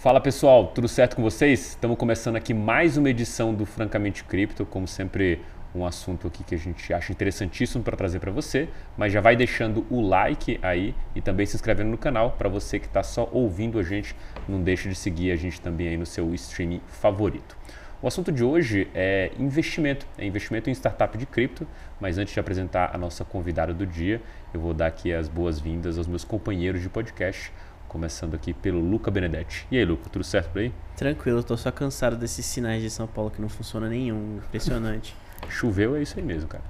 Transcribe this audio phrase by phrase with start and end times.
[0.00, 1.72] Fala pessoal, tudo certo com vocês?
[1.72, 5.42] Estamos começando aqui mais uma edição do Francamente Cripto, como sempre
[5.74, 9.36] um assunto aqui que a gente acha interessantíssimo para trazer para você, mas já vai
[9.36, 13.28] deixando o like aí e também se inscrevendo no canal para você que está só
[13.30, 14.16] ouvindo a gente,
[14.48, 17.54] não deixe de seguir a gente também aí no seu streaming favorito.
[18.02, 21.66] O assunto de hoje é investimento, é investimento em startup de cripto,
[22.00, 24.22] mas antes de apresentar a nossa convidada do dia,
[24.54, 27.52] eu vou dar aqui as boas-vindas aos meus companheiros de podcast,
[27.90, 29.66] Começando aqui pelo Luca Benedetti.
[29.68, 30.72] E aí, Luca, tudo certo por aí?
[30.96, 34.36] Tranquilo, tô só cansado desses sinais de São Paulo que não funciona nenhum.
[34.36, 35.12] Impressionante.
[35.50, 36.62] Choveu é isso aí mesmo, cara.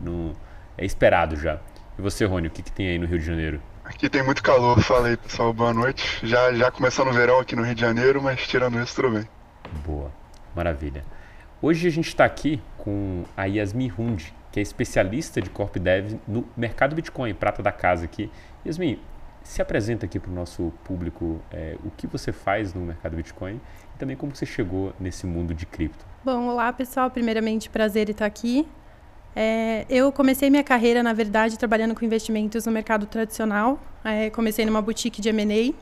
[0.00, 0.32] Não,
[0.78, 1.60] é esperado já.
[1.98, 3.60] E você, Rony, o que, que tem aí no Rio de Janeiro?
[3.84, 6.26] Aqui tem muito calor, falei pessoal, boa noite.
[6.26, 9.28] Já, já começando o verão aqui no Rio de Janeiro, mas tirando isso, tudo bem.
[9.84, 10.10] Boa,
[10.56, 11.04] maravilha.
[11.60, 16.14] Hoje a gente está aqui com a Yasmin Hund, que é especialista de Corp Dev
[16.26, 18.30] no mercado Bitcoin, prata da casa aqui.
[18.64, 18.98] Yasmin,
[19.52, 23.60] se apresenta aqui para o nosso público é, o que você faz no mercado Bitcoin
[23.94, 26.02] e também como você chegou nesse mundo de cripto.
[26.24, 28.66] Bom, olá pessoal, primeiramente prazer estar aqui.
[29.36, 33.78] É, eu comecei minha carreira, na verdade, trabalhando com investimentos no mercado tradicional.
[34.02, 35.74] É, comecei numa boutique de M&A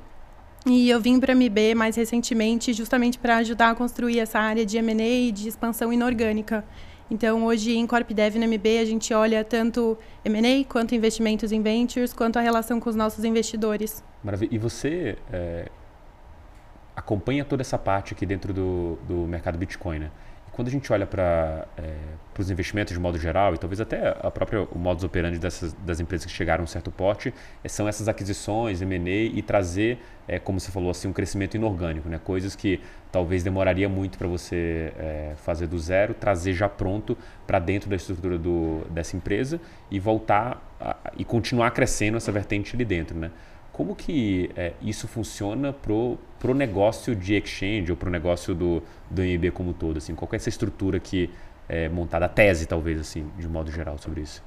[0.67, 4.67] e eu vim para a MB mais recentemente justamente para ajudar a construir essa área
[4.67, 6.65] de M&A e de expansão inorgânica.
[7.11, 12.13] Então, hoje em CorpDev na MB, a gente olha tanto M&A, quanto investimentos em ventures,
[12.13, 14.05] quanto a relação com os nossos investidores.
[14.23, 14.55] Maravilha.
[14.55, 15.69] E você é,
[16.95, 20.11] acompanha toda essa parte aqui dentro do, do mercado Bitcoin, né?
[20.61, 21.95] Quando a gente olha para é,
[22.39, 26.01] os investimentos de modo geral, e talvez até a própria o modus operandi dessas, das
[26.01, 27.33] empresas que chegaram a um certo porte,
[27.65, 32.11] é, são essas aquisições, M&A e trazer, é, como você falou assim, um crescimento inorgânico,
[32.11, 32.21] né?
[32.23, 32.79] coisas que
[33.11, 37.97] talvez demoraria muito para você é, fazer do zero, trazer já pronto para dentro da
[37.97, 39.59] estrutura do, dessa empresa
[39.91, 43.31] e voltar a, e continuar crescendo essa vertente ali dentro, né?
[43.73, 49.23] Como que é, isso funciona pro, pro negócio de exchange ou pro negócio do, do
[49.23, 49.99] MB como um todo?
[49.99, 50.15] Assim?
[50.15, 51.31] Qual é essa estrutura que
[51.69, 54.43] é montada, a tese talvez, assim, de modo geral sobre isso?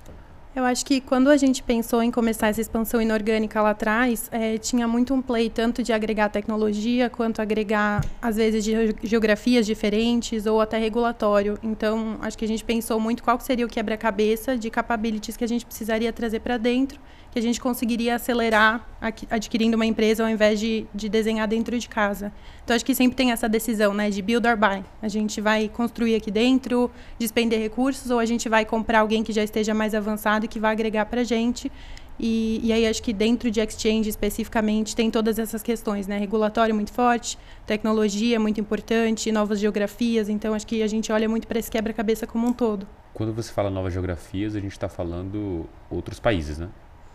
[0.56, 4.56] Eu acho que quando a gente pensou em começar essa expansão inorgânica lá atrás, é,
[4.60, 8.64] tinha muito um play tanto de agregar tecnologia quanto agregar, às vezes,
[9.02, 11.58] geografias diferentes ou até regulatório.
[11.64, 15.48] Então, acho que a gente pensou muito qual seria o quebra-cabeça de capabilities que a
[15.48, 17.00] gente precisaria trazer para dentro
[17.34, 18.88] que a gente conseguiria acelerar
[19.28, 22.32] adquirindo uma empresa ao invés de, de desenhar dentro de casa.
[22.64, 24.86] Então, acho que sempre tem essa decisão, né, de build or buy.
[25.02, 29.34] A gente vai construir aqui dentro, despender recursos, ou a gente vai comprar alguém que
[29.34, 31.72] já esteja mais avançado e que vai agregar para a gente.
[32.20, 36.20] E, e, aí acho que dentro de exchange especificamente tem todas essas questões, né?
[36.20, 37.36] Regulatório muito forte,
[37.66, 40.30] tecnologia muito importante, novas geografias.
[40.30, 42.88] Então acho que a gente olha muito para esse quebra-cabeça como um todo.
[43.12, 46.70] Quando você fala novas geografias, a gente está falando outros países, né?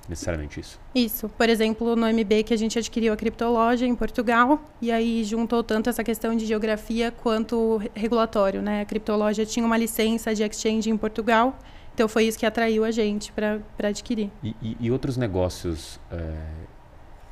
[0.08, 0.80] Necessariamente isso.
[0.94, 1.28] Isso.
[1.28, 5.62] Por exemplo, no MB que a gente adquiriu a criptologia em Portugal e aí juntou
[5.62, 8.80] tanto essa questão de geografia quanto regulatório, né?
[8.80, 11.58] A criptologia tinha uma licença de exchange em Portugal,
[11.94, 14.30] então foi isso que atraiu a gente para adquirir.
[14.42, 16.34] E, e, e, outros negócios, é,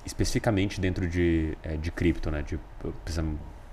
[0.05, 2.43] especificamente dentro de, é, de cripto, né?
[2.43, 2.59] De,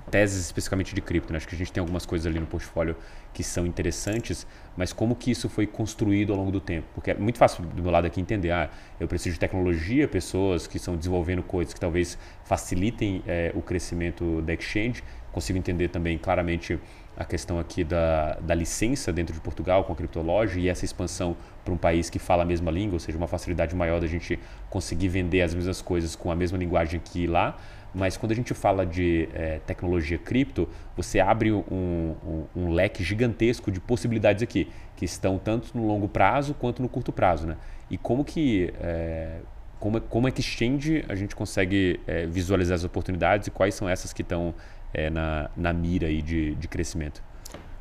[0.09, 1.31] teses especificamente de cripto.
[1.31, 1.37] Né?
[1.37, 2.95] Acho que a gente tem algumas coisas ali no portfólio
[3.33, 4.45] que são interessantes,
[4.77, 6.87] mas como que isso foi construído ao longo do tempo?
[6.93, 8.69] Porque é muito fácil do meu lado aqui entender, ah,
[8.99, 14.41] eu preciso de tecnologia, pessoas que estão desenvolvendo coisas que talvez facilitem é, o crescimento
[14.41, 15.03] da exchange.
[15.31, 16.79] Consigo entender também claramente
[17.15, 21.37] a questão aqui da, da licença dentro de Portugal com a criptologia e essa expansão
[21.63, 24.39] para um país que fala a mesma língua, ou seja, uma facilidade maior da gente
[24.69, 27.57] conseguir vender as mesmas coisas com a mesma linguagem aqui e lá.
[27.93, 33.03] Mas quando a gente fala de é, tecnologia cripto, você abre um, um, um, leque
[33.03, 37.45] gigantesco de possibilidades aqui, que estão tanto no longo prazo quanto no curto prazo.
[37.45, 37.57] Né?
[37.91, 39.39] E como que, é,
[39.79, 44.11] como, como é exchange a gente consegue é, visualizar as oportunidades e quais são essas
[44.11, 44.55] que estão
[44.91, 47.21] é, na, na mira aí de, de crescimento?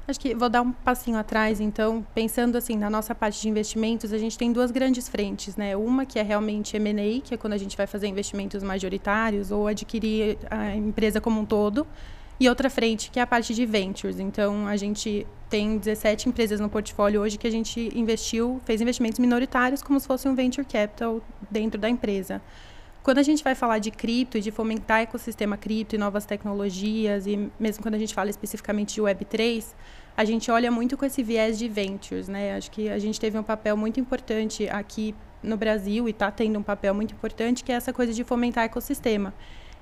[0.06, 4.12] Acho que vou dar um passinho atrás, então, pensando assim, na nossa parte de investimentos,
[4.12, 5.76] a gente tem duas grandes frentes, né?
[5.76, 9.68] Uma que é realmente M&A, que é quando a gente vai fazer investimentos majoritários ou
[9.68, 11.86] adquirir a empresa como um todo,
[12.40, 14.18] e outra frente que é a parte de ventures.
[14.18, 19.20] Então, a gente tem 17 empresas no portfólio hoje que a gente investiu, fez investimentos
[19.20, 22.42] minoritários como se fosse um venture capital dentro da empresa.
[23.02, 27.26] Quando a gente vai falar de cripto e de fomentar ecossistema cripto e novas tecnologias,
[27.26, 29.64] e mesmo quando a gente fala especificamente de Web3,
[30.16, 32.54] a gente olha muito com esse viés de ventures, né?
[32.54, 36.60] Acho que a gente teve um papel muito importante aqui no Brasil e está tendo
[36.60, 39.34] um papel muito importante, que é essa coisa de fomentar ecossistema.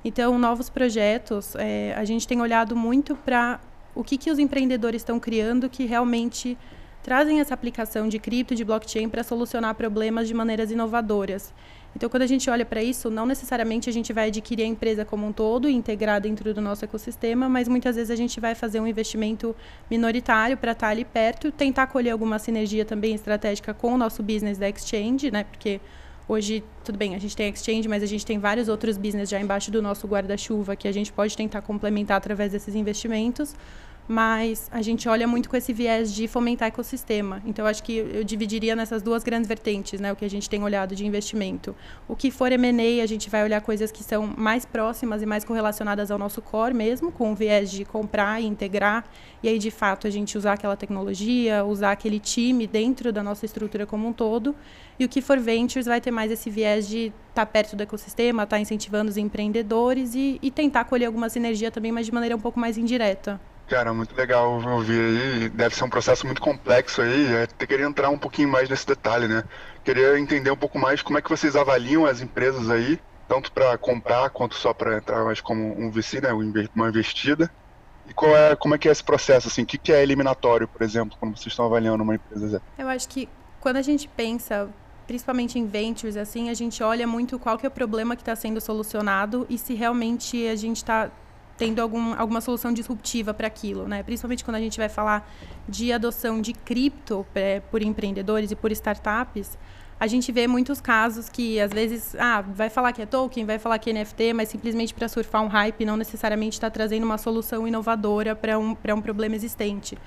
[0.03, 3.61] Então, novos projetos, é, a gente tem olhado muito para
[3.95, 6.57] o que, que os empreendedores estão criando que realmente
[7.03, 11.53] trazem essa aplicação de cripto, de blockchain, para solucionar problemas de maneiras inovadoras.
[11.95, 15.05] Então, quando a gente olha para isso, não necessariamente a gente vai adquirir a empresa
[15.05, 18.55] como um todo e integrar dentro do nosso ecossistema, mas muitas vezes a gente vai
[18.55, 19.55] fazer um investimento
[19.91, 24.23] minoritário para estar tá ali perto, tentar colher alguma sinergia também estratégica com o nosso
[24.23, 25.45] business da Exchange, né?
[25.45, 25.81] Porque
[26.29, 29.41] hoje, tudo bem, a gente tem Exchange, mas a gente tem vários outros business já
[29.41, 33.55] embaixo do nosso guarda-chuva que a gente pode tentar complementar através desses investimentos
[34.11, 37.41] mas a gente olha muito com esse viés de fomentar ecossistema.
[37.47, 40.65] Então, acho que eu dividiria nessas duas grandes vertentes, né, o que a gente tem
[40.65, 41.77] olhado de investimento.
[42.09, 45.45] O que for M&A, a gente vai olhar coisas que são mais próximas e mais
[45.45, 49.05] correlacionadas ao nosso core mesmo, com o viés de comprar e integrar,
[49.45, 53.47] e aí, de fato, a gente usar aquela tecnologia, usar aquele time dentro da nossa
[53.47, 54.57] estrutura como um todo.
[54.99, 57.83] E o que for ventures vai ter mais esse viés de estar tá perto do
[57.85, 62.13] ecossistema, estar tá incentivando os empreendedores e, e tentar colher alguma sinergia também, mas de
[62.13, 63.41] maneira um pouco mais indireta.
[63.71, 65.49] Cara, muito legal ouvir aí.
[65.49, 67.31] Deve ser um processo muito complexo aí.
[67.31, 69.45] Eu é, queria entrar um pouquinho mais nesse detalhe, né?
[69.85, 73.79] Queria entender um pouco mais como é que vocês avaliam as empresas aí, tanto para
[73.79, 76.33] comprar quanto só para entrar mais como um VC, né?
[76.75, 77.49] Uma investida.
[78.09, 79.63] E qual é, como é que é esse processo, assim?
[79.63, 82.61] O que, que é eliminatório, por exemplo, quando vocês estão avaliando uma empresa?
[82.77, 83.29] Eu acho que
[83.61, 84.69] quando a gente pensa
[85.07, 88.35] principalmente em ventures, assim, a gente olha muito qual que é o problema que está
[88.35, 91.11] sendo solucionado e se realmente a gente está
[91.61, 94.03] tendo algum, alguma solução disruptiva para aquilo, né?
[94.03, 95.31] Principalmente quando a gente vai falar
[95.69, 99.59] de adoção de cripto é, por empreendedores e por startups,
[100.01, 103.59] a gente vê muitos casos que às vezes, ah, vai falar que é token, vai
[103.59, 107.19] falar que é NFT, mas simplesmente para surfar um hype, não necessariamente está trazendo uma
[107.19, 109.99] solução inovadora para um, um problema existente.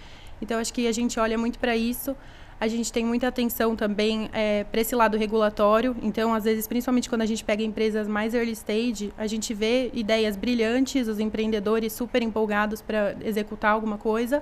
[0.41, 2.17] Então, acho que a gente olha muito para isso.
[2.63, 5.93] A gente tem muita atenção também é, para esse lado regulatório.
[6.01, 9.91] Então, às vezes, principalmente quando a gente pega empresas mais early stage, a gente vê
[9.93, 14.41] ideias brilhantes, os empreendedores super empolgados para executar alguma coisa.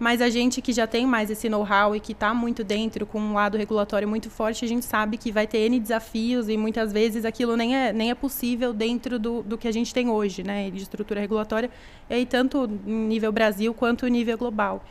[0.00, 3.20] Mas a gente que já tem mais esse know-how e que está muito dentro, com
[3.20, 6.92] um lado regulatório muito forte, a gente sabe que vai ter N desafios e muitas
[6.92, 10.42] vezes aquilo nem é, nem é possível dentro do, do que a gente tem hoje,
[10.42, 11.70] né, de estrutura regulatória,
[12.08, 14.82] e aí tanto nível Brasil quanto nível global.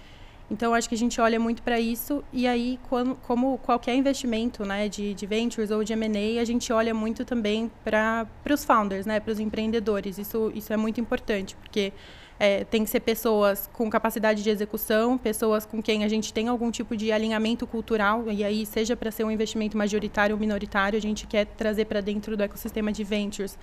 [0.52, 2.24] Então, acho que a gente olha muito para isso.
[2.34, 6.74] E aí, quando, como qualquer investimento né, de, de ventures ou de M&A, a gente
[6.74, 10.18] olha muito também para os founders, né, para os empreendedores.
[10.18, 11.94] Isso, isso é muito importante, porque
[12.40, 16.48] é, tem que ser pessoas com capacidade de execução, pessoas com quem a gente tem
[16.48, 20.98] algum tipo de alinhamento cultural, e aí, seja para ser um investimento majoritário ou minoritário,
[20.98, 23.58] a gente quer trazer para dentro do ecossistema de ventures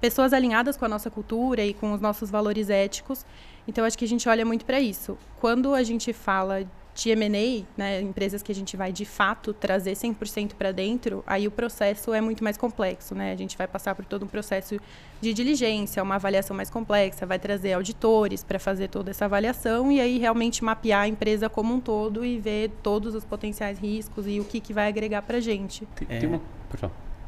[0.00, 3.24] pessoas alinhadas com a nossa cultura e com os nossos valores éticos.
[3.66, 5.16] Então, acho que a gente olha muito para isso.
[5.40, 9.92] Quando a gente fala de M&A, né, empresas que a gente vai de fato trazer
[9.92, 13.32] 100% para dentro, aí o processo é muito mais complexo, né?
[13.32, 14.78] A gente vai passar por todo um processo
[15.20, 20.00] de diligência, uma avaliação mais complexa, vai trazer auditores para fazer toda essa avaliação e
[20.00, 24.38] aí realmente mapear a empresa como um todo e ver todos os potenciais riscos e
[24.38, 25.86] o que, que vai agregar para a gente.
[25.94, 26.18] Tem, é...
[26.20, 26.40] tem uma...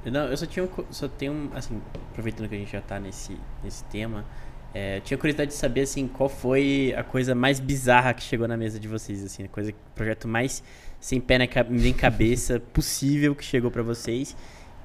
[0.05, 3.39] Não, eu só tinha um, só tenho assim, aproveitando que a gente já está nesse,
[3.63, 4.25] nesse tema,
[4.75, 8.57] é, tinha curiosidade de saber assim, qual foi a coisa mais bizarra que chegou na
[8.57, 10.65] mesa de vocês, assim, a coisa, o projeto mais
[10.99, 11.39] sem pé
[11.71, 14.37] nem cabeça possível que chegou para vocês.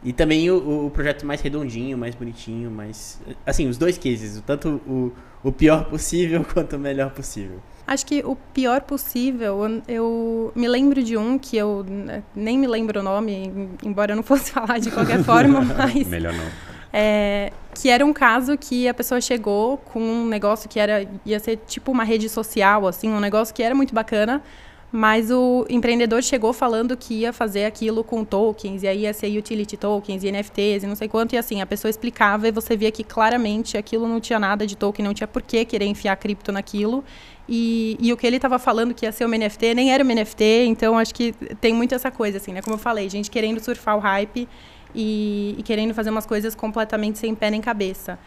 [0.03, 3.19] E também o, o, projeto mais redondinho, mais bonitinho, mais.
[3.45, 5.11] Assim, os dois cases, tanto o,
[5.43, 7.59] o pior possível quanto o melhor possível.
[7.85, 9.57] Acho que o pior possível,
[9.87, 13.51] eu me lembro de um que eu né, nem me lembro o nome,
[13.83, 16.07] embora eu não fosse falar de qualquer forma, mas.
[16.07, 16.68] Melhor não.
[16.91, 21.39] É, que era um caso que a pessoa chegou com um negócio que era ia
[21.39, 24.41] ser tipo uma rede social, assim, um negócio que era muito bacana,
[24.91, 29.27] mas o empreendedor chegou falando que ia fazer aquilo com tokens, e aí ia ser
[29.37, 32.75] utility tokens e NFTs e não sei quanto, e assim, a pessoa explicava e você
[32.75, 36.15] via que claramente aquilo não tinha nada de token, não tinha por que querer enfiar
[36.15, 37.03] cripto naquilo.
[37.47, 40.13] E, e o que ele estava falando que ia ser uma NFT nem era uma
[40.13, 42.61] NFT, então acho que tem muito essa coisa, assim, né?
[42.61, 44.47] Como eu falei, gente querendo surfar o hype
[44.93, 48.19] e, e querendo fazer umas coisas completamente sem pé nem cabeça.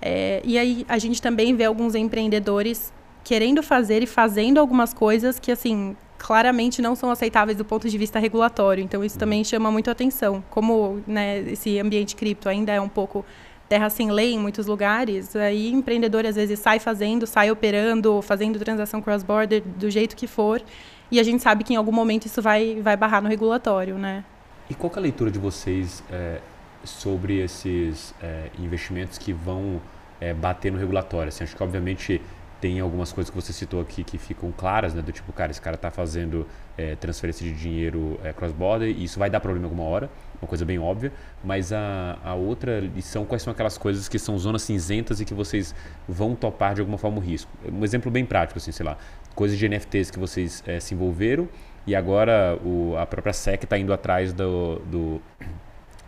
[0.00, 2.92] É, e aí a gente também vê alguns empreendedores
[3.24, 7.98] querendo fazer e fazendo algumas coisas que, assim, claramente não são aceitáveis do ponto de
[7.98, 8.82] vista regulatório.
[8.82, 10.42] Então, isso também chama muito atenção.
[10.50, 13.24] Como né, esse ambiente cripto ainda é um pouco
[13.68, 18.58] terra sem lei em muitos lugares, aí empreendedor às vezes sai fazendo, sai operando, fazendo
[18.58, 20.62] transação cross-border do jeito que for,
[21.10, 24.24] e a gente sabe que em algum momento isso vai, vai barrar no regulatório, né?
[24.70, 26.40] E qual é a leitura de vocês é,
[26.84, 29.80] sobre esses é, investimentos que vão
[30.20, 31.28] é, bater no regulatório?
[31.28, 32.20] Assim, acho que obviamente
[32.60, 35.00] tem algumas coisas que você citou aqui que ficam claras, né?
[35.00, 36.46] Do tipo, cara, esse cara está fazendo
[36.76, 40.10] é, transferência de dinheiro é, cross-border e isso vai dar problema alguma hora,
[40.42, 41.12] uma coisa bem óbvia.
[41.42, 45.32] Mas a, a outra lição, quais são aquelas coisas que são zonas cinzentas e que
[45.32, 45.74] vocês
[46.06, 47.50] vão topar de alguma forma o risco?
[47.72, 48.98] Um exemplo bem prático, assim, sei lá,
[49.34, 51.48] coisas de NFTs que vocês é, se envolveram
[51.88, 55.22] e agora o, a própria SEC está indo atrás do, do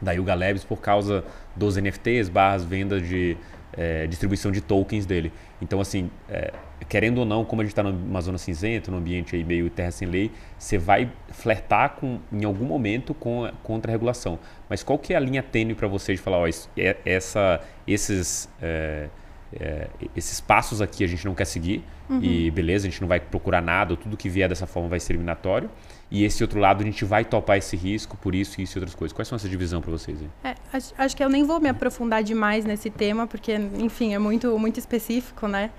[0.00, 1.24] da Yuga Labs por causa
[1.56, 3.34] dos NFTs, barras venda de
[3.72, 5.32] é, distribuição de tokens dele.
[5.60, 6.52] Então, assim, é,
[6.86, 9.90] querendo ou não, como a gente está numa zona cinzenta, num ambiente aí meio terra
[9.90, 14.38] sem lei, você vai flertar com, em algum momento com, contra a regulação.
[14.68, 18.50] Mas qual que é a linha tênue para você de falar, ó, é, essa, esses,
[18.60, 19.08] é,
[19.52, 22.22] é, esses passos aqui a gente não quer seguir uhum.
[22.22, 25.12] e beleza, a gente não vai procurar nada, tudo que vier dessa forma vai ser
[25.12, 25.70] eliminatório.
[26.10, 28.94] E esse outro lado a gente vai topar esse risco por isso, isso e outras
[28.94, 29.12] coisas.
[29.12, 30.18] Quais são essa divisão para vocês?
[30.42, 34.18] É, acho, acho que eu nem vou me aprofundar demais nesse tema, porque, enfim, é
[34.18, 35.70] muito, muito específico, né?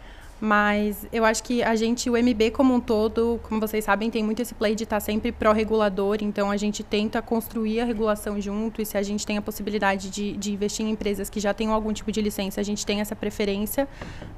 [0.44, 4.24] Mas eu acho que a gente, o MB como um todo, como vocês sabem, tem
[4.24, 8.82] muito esse play de estar sempre pró-regulador, então a gente tenta construir a regulação junto,
[8.82, 11.72] e se a gente tem a possibilidade de, de investir em empresas que já tenham
[11.72, 13.88] algum tipo de licença, a gente tem essa preferência,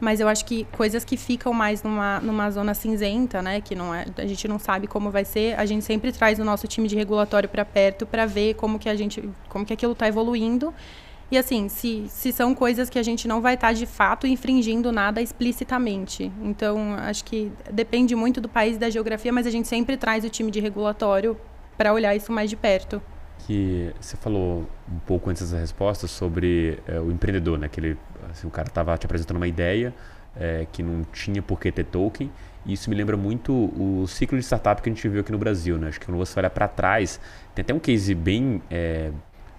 [0.02, 3.96] mas eu acho que coisas que ficam mais numa, numa zona cinzenta, né, que não
[3.96, 6.86] é, a gente não sabe como vai ser, a gente sempre traz o nosso time
[6.90, 10.74] de regulatório para perto para ver como que a gente, como que aquilo está evoluindo
[11.34, 14.28] e assim, se, se são coisas que a gente não vai estar tá, de fato
[14.28, 16.32] infringindo nada explicitamente.
[16.44, 20.24] Então, acho que depende muito do país e da geografia, mas a gente sempre traz
[20.24, 21.36] o time de regulatório
[21.76, 23.02] para olhar isso mais de perto.
[23.48, 27.68] Que você falou um pouco antes da resposta sobre é, o empreendedor, né?
[27.68, 27.98] Que ele,
[28.30, 29.92] assim, o cara estava te apresentando uma ideia
[30.36, 32.32] é, que não tinha por que ter token.
[32.64, 35.40] E isso me lembra muito o ciclo de startup que a gente viu aqui no
[35.40, 35.88] Brasil, né?
[35.88, 37.20] Acho que quando você olha para trás,
[37.56, 39.12] tem até um case bem é,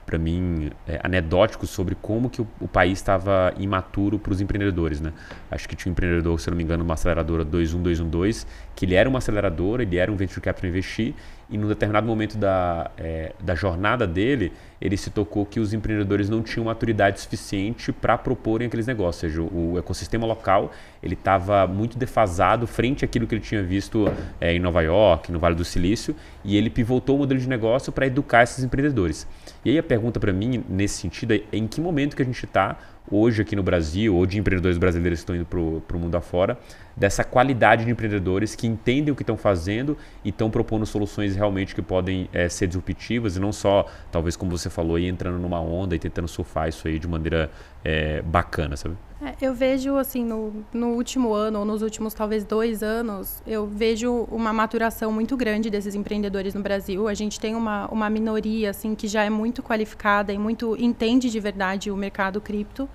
[0.05, 5.01] para mim, é, anedóticos sobre como que o, o país estava imaturo para os empreendedores.
[5.01, 5.13] Né?
[5.51, 9.09] Acho que tinha um empreendedor, se não me engano, uma aceleradora 21212, que ele era
[9.09, 11.15] uma aceleradora, ele era um venture capital investir,
[11.49, 16.29] e num determinado momento da, é, da jornada dele, ele se tocou que os empreendedores
[16.29, 19.25] não tinham maturidade suficiente para proporem aqueles negócios.
[19.37, 20.73] Ou seja, o, ecossistema local
[21.03, 24.11] ele estava muito defasado frente àquilo que ele tinha visto
[24.41, 27.93] é, em Nova York, no Vale do Silício, e ele pivotou o modelo de negócio
[27.93, 29.27] para educar esses empreendedores.
[29.65, 32.45] E aí a pergunta para mim, nesse sentido, é em que momento que a gente
[32.45, 32.77] está
[33.11, 36.59] hoje aqui no Brasil, ou de empreendedores brasileiros que estão indo para o mundo afora,
[36.97, 41.75] dessa qualidade de empreendedores que entendem o que estão fazendo e estão propondo soluções realmente
[41.75, 45.61] que podem é, ser disruptivas e não só, talvez como você falou, aí, entrando numa
[45.61, 47.51] onda e tentando surfar isso aí de maneira
[47.85, 48.97] é, bacana, sabe?
[49.25, 53.67] É, eu vejo, assim, no, no último ano, ou nos últimos talvez dois anos, eu
[53.67, 57.09] vejo uma maturação muito grande desses empreendedores no Brasil.
[57.09, 61.31] A gente tem uma, uma minoria, assim, que já é muito qualificada e muito entende
[61.31, 62.87] de verdade o mercado cripto,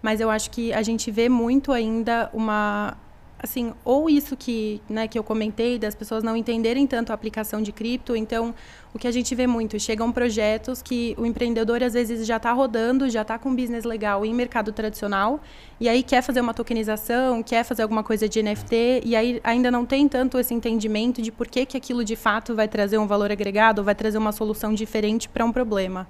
[0.00, 2.96] mas eu acho que a gente vê muito ainda uma
[3.44, 7.62] assim, ou isso que, né, que eu comentei, das pessoas não entenderem tanto a aplicação
[7.62, 8.54] de cripto, então
[8.92, 12.52] o que a gente vê muito, chegam projetos que o empreendedor às vezes já está
[12.52, 15.40] rodando, já está com um business legal em mercado tradicional,
[15.78, 19.70] e aí quer fazer uma tokenização, quer fazer alguma coisa de NFT, e aí ainda
[19.70, 23.06] não tem tanto esse entendimento de por que, que aquilo de fato vai trazer um
[23.06, 26.08] valor agregado, vai trazer uma solução diferente para um problema.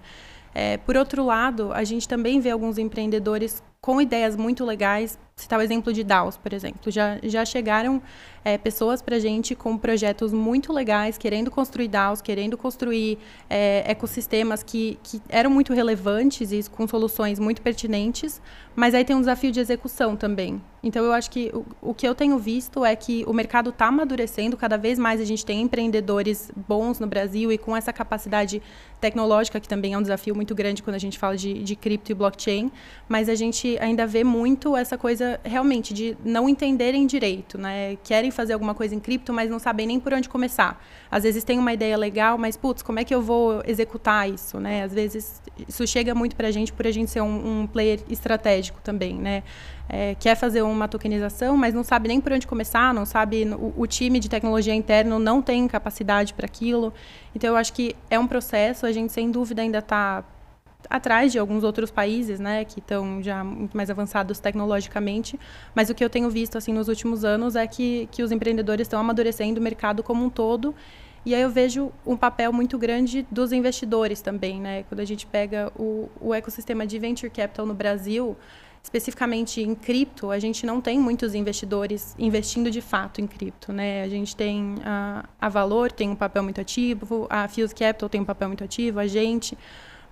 [0.55, 5.19] É, por outro lado, a gente também vê alguns empreendedores com ideias muito legais.
[5.37, 6.91] Citar o exemplo de DAOs, por exemplo.
[6.91, 8.01] Já, já chegaram
[8.45, 13.85] é, pessoas para a gente com projetos muito legais, querendo construir DAOs, querendo construir é,
[13.91, 18.41] ecossistemas que, que eram muito relevantes e com soluções muito pertinentes,
[18.77, 20.63] mas aí tem um desafio de execução também.
[20.83, 23.87] Então, eu acho que o, o que eu tenho visto é que o mercado está
[23.87, 28.61] amadurecendo, cada vez mais a gente tem empreendedores bons no Brasil e com essa capacidade
[29.01, 32.13] tecnológica, que também é um desafio muito grande quando a gente fala de, de cripto
[32.13, 32.71] e blockchain,
[33.09, 37.97] mas a gente ainda vê muito essa coisa realmente de não entenderem direito, né?
[38.03, 40.83] Querem fazer alguma coisa em cripto, mas não sabem nem por onde começar.
[41.11, 44.59] Às vezes tem uma ideia legal, mas putz, como é que eu vou executar isso,
[44.59, 44.85] né?
[44.85, 48.01] Às vezes isso chega muito para a gente por a gente ser um, um player
[48.09, 49.43] estratégico também, né?
[49.89, 53.75] É, quer fazer uma tokenização, mas não sabe nem por onde começar, não sabe o,
[53.77, 56.93] o time de tecnologia interno não tem capacidade para aquilo.
[57.35, 58.87] Então eu acho que é um processo.
[58.87, 60.25] A gente sem dúvida ainda está
[60.89, 65.39] atrás de alguns outros países, né, que estão já muito mais avançados tecnologicamente,
[65.75, 68.87] mas o que eu tenho visto assim nos últimos anos é que, que os empreendedores
[68.87, 70.75] estão amadurecendo o mercado como um todo.
[71.27, 74.83] E aí eu vejo um papel muito grande dos investidores também, né?
[74.83, 78.37] Quando a gente pega o, o ecossistema de venture capital no Brasil,
[78.83, 84.03] especificamente em cripto, a gente não tem muitos investidores investindo de fato em cripto, né?
[84.03, 88.21] A gente tem a, a Valor tem um papel muito ativo, a Fuse Capital tem
[88.21, 89.57] um papel muito ativo, a gente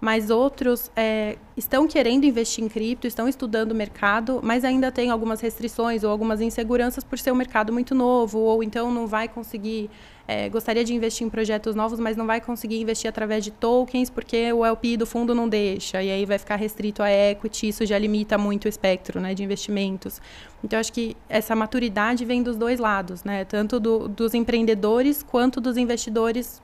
[0.02, 5.10] mas outros é, estão querendo investir em cripto, estão estudando o mercado, mas ainda tem
[5.10, 9.28] algumas restrições ou algumas inseguranças por ser um mercado muito novo, ou então não vai
[9.28, 9.88] conseguir,
[10.26, 14.10] é, gostaria de investir em projetos novos, mas não vai conseguir investir através de tokens,
[14.10, 17.86] porque o LP do fundo não deixa, e aí vai ficar restrito a equity, isso
[17.86, 20.20] já limita muito o espectro né, de investimentos.
[20.64, 25.60] Então, acho que essa maturidade vem dos dois lados, né, tanto do, dos empreendedores quanto
[25.60, 26.60] dos investidores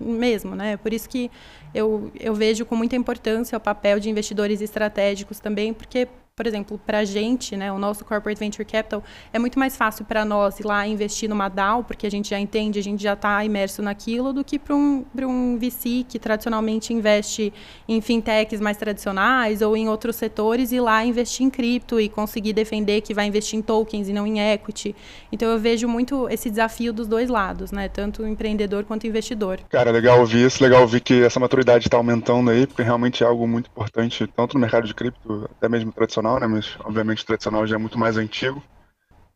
[0.00, 0.76] mesmo, né?
[0.76, 1.30] Por isso que
[1.74, 6.08] eu, eu vejo com muita importância o papel de investidores estratégicos também, porque
[6.38, 9.02] por exemplo, para a gente, né, o nosso Corporate Venture Capital,
[9.32, 12.38] é muito mais fácil para nós ir lá investir numa DAO, porque a gente já
[12.38, 16.94] entende, a gente já está imerso naquilo, do que para um, um VC que tradicionalmente
[16.94, 17.52] investe
[17.88, 22.52] em fintechs mais tradicionais ou em outros setores e lá investir em cripto e conseguir
[22.52, 24.94] defender que vai investir em tokens e não em equity.
[25.32, 29.58] Então eu vejo muito esse desafio dos dois lados, né, tanto empreendedor quanto investidor.
[29.68, 33.26] Cara, legal ouvir isso, legal ouvir que essa maturidade está aumentando aí, porque realmente é
[33.26, 36.46] algo muito importante, tanto no mercado de cripto, até mesmo tradicional tradicional, né?
[36.46, 38.62] Mas obviamente tradicional já é muito mais antigo.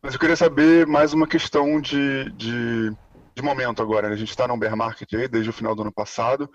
[0.01, 2.91] Mas eu queria saber mais uma questão de, de,
[3.35, 4.09] de momento agora.
[4.09, 4.13] Né?
[4.13, 6.49] A gente está no bear market aí desde o final do ano passado.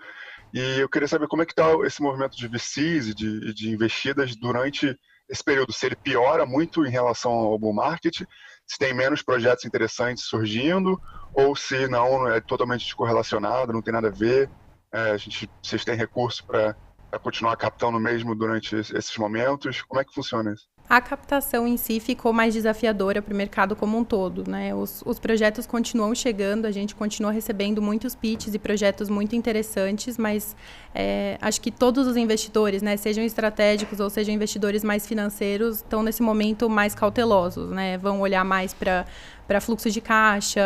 [0.53, 3.69] E eu queria saber como é que está esse movimento de VCs e de, de
[3.69, 4.95] investidas durante
[5.29, 5.73] esse período.
[5.73, 8.21] Se ele piora muito em relação ao bull market,
[8.65, 10.99] se tem menos projetos interessantes surgindo,
[11.33, 14.49] ou se não, é totalmente descorrelacionado, não tem nada a ver.
[14.91, 16.75] É, a gente, vocês têm recurso para
[17.11, 19.81] a continuar captando mesmo durante esses momentos?
[19.81, 20.67] Como é que funciona isso?
[20.89, 24.49] A captação em si ficou mais desafiadora para o mercado como um todo.
[24.49, 24.73] Né?
[24.73, 30.17] Os, os, projetos continuam chegando, a gente continua recebendo muitos pitches e projetos muito interessantes,
[30.17, 30.55] mas
[30.95, 36.01] é, acho que todos os investidores, né, sejam estratégicos ou sejam investidores mais financeiros, estão
[36.01, 37.95] nesse momento mais cautelosos, né?
[37.99, 40.61] vão olhar mais para fluxo de caixa,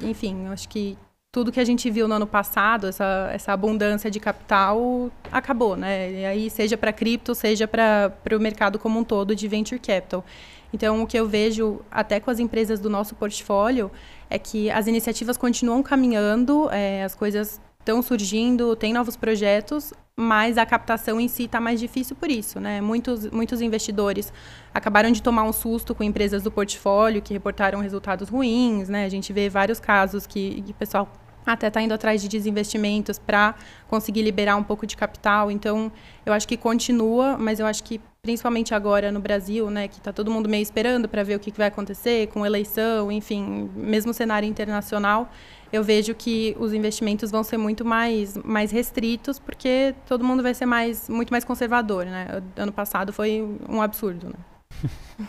[0.00, 0.96] enfim, acho que
[1.30, 6.10] tudo que a gente viu no ano passado, essa, essa abundância de capital, acabou, né?
[6.12, 10.24] E aí, seja para cripto, seja para o mercado como um todo de venture capital.
[10.72, 13.90] Então, o que eu vejo até com as empresas do nosso portfólio
[14.30, 20.58] é que as iniciativas continuam caminhando, é, as coisas estão surgindo, tem novos projetos, mas
[20.58, 22.82] a captação em si está mais difícil por isso, né?
[22.82, 24.30] Muitos, muitos investidores
[24.74, 29.06] acabaram de tomar um susto com empresas do portfólio que reportaram resultados ruins, né?
[29.06, 31.10] A gente vê vários casos que, que o pessoal
[31.46, 33.54] até está indo atrás de desinvestimentos para
[33.88, 35.50] conseguir liberar um pouco de capital.
[35.50, 35.90] Então,
[36.26, 40.12] eu acho que continua, mas eu acho que principalmente agora no Brasil, né, que está
[40.12, 44.12] todo mundo meio esperando para ver o que, que vai acontecer com eleição, enfim, mesmo
[44.12, 45.30] cenário internacional,
[45.72, 50.54] eu vejo que os investimentos vão ser muito mais, mais restritos, porque todo mundo vai
[50.54, 52.42] ser mais, muito mais conservador, né?
[52.56, 55.28] Ano passado foi um absurdo, né?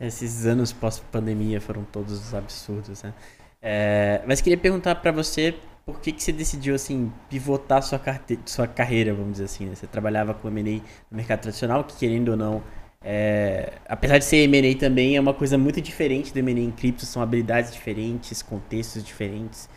[0.00, 3.12] Esses anos pós-pandemia foram todos absurdos, né?
[3.60, 8.38] É, mas queria perguntar para você por que, que você decidiu assim pivotar sua, carte...
[8.44, 9.66] sua carreira, vamos dizer assim.
[9.66, 9.74] Né?
[9.74, 12.62] Você trabalhava com M&A no mercado tradicional, que querendo ou não,
[13.04, 13.72] é...
[13.88, 17.22] apesar de ser M&A também, é uma coisa muito diferente do M&A em cripto, são
[17.22, 19.68] habilidades diferentes, contextos diferentes.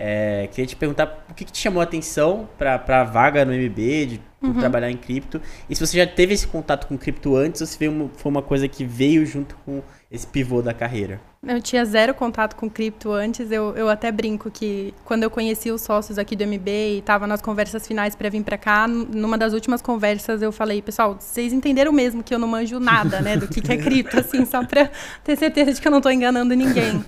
[0.00, 3.52] É, queria te perguntar o que, que te chamou a atenção para a vaga no
[3.52, 4.54] MB, de uhum.
[4.54, 5.42] trabalhar em cripto.
[5.68, 8.68] E se você já teve esse contato com cripto antes ou se foi uma coisa
[8.68, 11.20] que veio junto com esse pivô da carreira?
[11.46, 13.52] Eu tinha zero contato com cripto antes.
[13.52, 17.26] Eu, eu até brinco que quando eu conheci os sócios aqui do MB e estava
[17.26, 21.52] nas conversas finais para vir para cá, numa das últimas conversas eu falei, pessoal, vocês
[21.52, 24.64] entenderam mesmo que eu não manjo nada, né, do que, que é cripto, assim, só
[24.64, 24.90] para
[25.22, 27.04] ter certeza de que eu não estou enganando ninguém.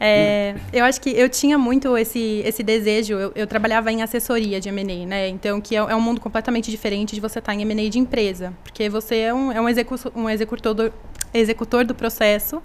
[0.00, 3.14] É, eu acho que eu tinha muito esse, esse desejo.
[3.14, 5.28] Eu, eu trabalhava em assessoria de M&A, né?
[5.28, 8.52] Então, que é, é, um mundo completamente diferente de você estar em M&A de empresa.
[8.62, 10.92] Porque você é um, é um, execu um executor, do,
[11.32, 12.60] executor do processo.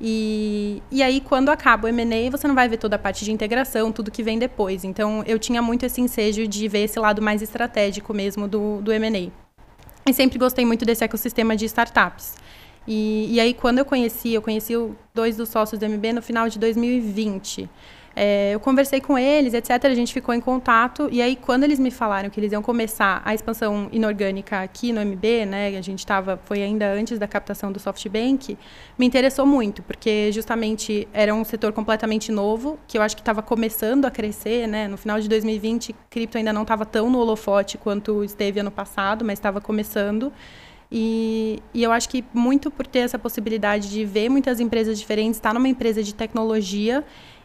[0.00, 3.32] E, e aí, quando acaba o M&A, você não vai ver toda a parte de
[3.32, 4.84] integração, tudo que vem depois.
[4.84, 8.92] Então, eu tinha muito esse ensejo de ver esse lado mais estratégico mesmo do, do
[8.92, 9.30] M&A.
[10.08, 12.34] E sempre gostei muito desse ecossistema de startups.
[12.86, 14.74] E, e aí, quando eu conheci, eu conheci
[15.14, 17.68] dois dos sócios do MB no final de 2020.
[18.14, 19.70] É, eu conversei com eles, etc.
[19.84, 21.08] A gente ficou em contato.
[21.10, 25.00] E aí, quando eles me falaram que eles iam começar a expansão inorgânica aqui no
[25.00, 25.76] MB, né?
[25.76, 28.58] A gente estava, foi ainda antes da captação do SoftBank,
[28.98, 33.42] me interessou muito, porque justamente era um setor completamente novo, que eu acho que estava
[33.42, 34.86] começando a crescer, né?
[34.88, 39.24] No final de 2020, cripto ainda não estava tão no holofote quanto esteve ano passado,
[39.24, 40.32] mas estava começando.
[40.94, 45.38] E, e, eu acho que muito por ter essa possibilidade de ver muitas empresas diferentes,
[45.38, 47.02] estar tá numa empresa de tecnologia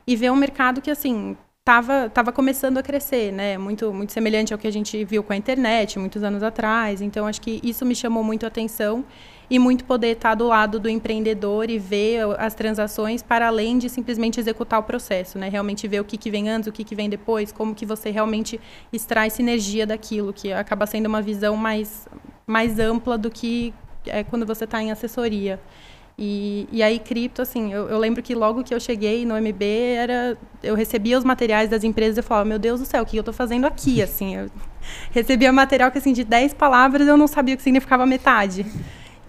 [0.08, 1.36] e ver um mercado que, assim,
[1.68, 3.58] estava tava começando a crescer, né?
[3.58, 7.02] Muito, muito semelhante ao que a gente viu com a internet muitos anos atrás.
[7.02, 9.04] Então, acho que isso me chamou muito a atenção
[9.50, 13.90] e muito poder estar do lado do empreendedor e ver as transações para além de
[13.90, 15.50] simplesmente executar o processo, né?
[15.50, 18.10] Realmente ver o que, que vem antes, o que, que vem depois, como que você
[18.12, 18.60] realmente
[18.94, 22.08] extrai sinergia daquilo, que acaba sendo uma visão mais,
[22.46, 23.74] mais ampla do que
[24.06, 25.60] é quando você está em assessoria.
[26.20, 29.64] E, e aí, cripto, assim, eu, eu, lembro que logo que eu cheguei no MB,
[29.64, 33.06] era, eu recebia os materiais das empresas e eu falava, meu Deus do céu, o
[33.06, 34.36] que eu estou fazendo aqui, assim?
[34.36, 34.50] Eu
[35.12, 38.66] recebia material que, assim, de 10 palavras eu não sabia o que significava metade.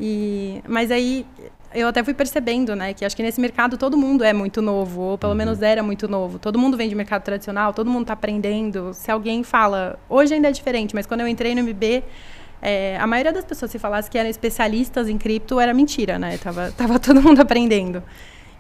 [0.01, 1.27] E, mas aí,
[1.75, 5.03] eu até fui percebendo, né, que acho que nesse mercado todo mundo é muito novo,
[5.03, 5.39] ou pelo uhum.
[5.39, 6.39] menos era muito novo.
[6.39, 8.95] Todo mundo vem de mercado tradicional, todo mundo está aprendendo.
[8.95, 12.03] Se alguém fala, hoje ainda é diferente, mas quando eu entrei no MB,
[12.61, 16.39] é, a maioria das pessoas se falasse que eram especialistas em cripto era mentira, né?
[16.39, 18.03] Tava, tava todo mundo aprendendo.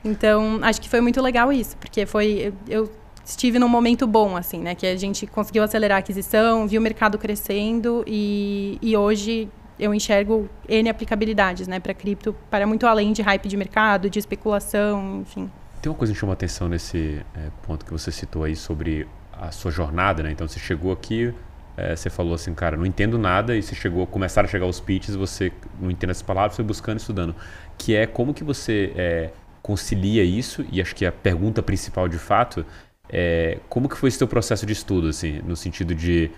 [0.04, 2.90] Então, acho que foi muito legal isso, porque foi eu
[3.24, 4.74] estive num momento bom, assim, né?
[4.74, 9.94] Que a gente conseguiu acelerar a aquisição, viu o mercado crescendo e, e hoje eu
[9.94, 15.20] enxergo N aplicabilidades, né, para cripto, para muito além de hype de mercado, de especulação,
[15.20, 15.48] enfim.
[15.80, 19.52] Tem uma coisa que chama atenção nesse é, ponto que você citou aí sobre a
[19.52, 20.32] sua jornada, né?
[20.32, 21.32] Então você chegou aqui,
[21.78, 24.80] é, você falou assim, cara, não entendo nada, e você chegou, começaram a chegar os
[24.80, 27.36] pitches, você não entende as palavras, foi buscando, estudando.
[27.78, 29.30] Que é como que você é,
[29.62, 32.66] concilia isso, e acho que a pergunta principal de fato
[33.08, 36.32] é como que foi esse teu processo de estudo, assim, no sentido de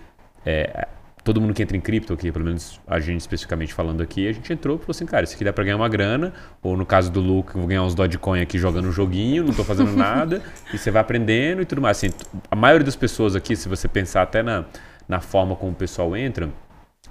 [0.45, 0.87] é,
[1.23, 4.31] todo mundo que entra em cripto aqui, pelo menos a gente especificamente falando aqui, a
[4.31, 6.85] gente entrou e falou assim, cara, isso aqui dá pra ganhar uma grana, ou no
[6.85, 10.43] caso do Luke, vou ganhar uns Dogecoin aqui jogando um joguinho, não tô fazendo nada,
[10.71, 11.97] e você vai aprendendo e tudo mais.
[11.97, 12.11] Assim,
[12.51, 14.65] a maioria das pessoas aqui, se você pensar até na,
[15.07, 16.49] na forma como o pessoal entra,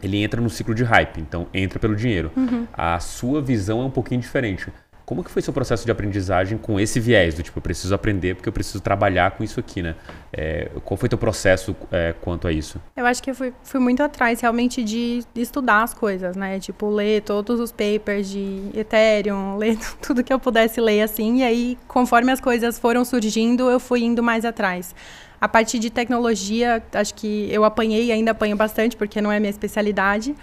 [0.03, 2.31] ele entra no ciclo de hype, então entra pelo dinheiro.
[2.37, 2.67] Uhum.
[2.73, 4.73] A sua visão é um pouquinho diferente.
[5.11, 8.37] Como que foi seu processo de aprendizagem com esse viés do tipo, eu preciso aprender
[8.37, 9.97] porque eu preciso trabalhar com isso aqui, né?
[10.33, 12.81] É, qual foi teu processo é, quanto a isso?
[12.97, 16.61] Eu acho que eu fui, fui muito atrás realmente de estudar as coisas, né?
[16.61, 21.43] Tipo, ler todos os papers de Ethereum, ler tudo que eu pudesse ler assim, e
[21.43, 24.95] aí, conforme as coisas foram surgindo, eu fui indo mais atrás.
[25.41, 29.41] A parte de tecnologia, acho que eu apanhei e ainda apanho bastante, porque não é
[29.41, 30.35] minha especialidade,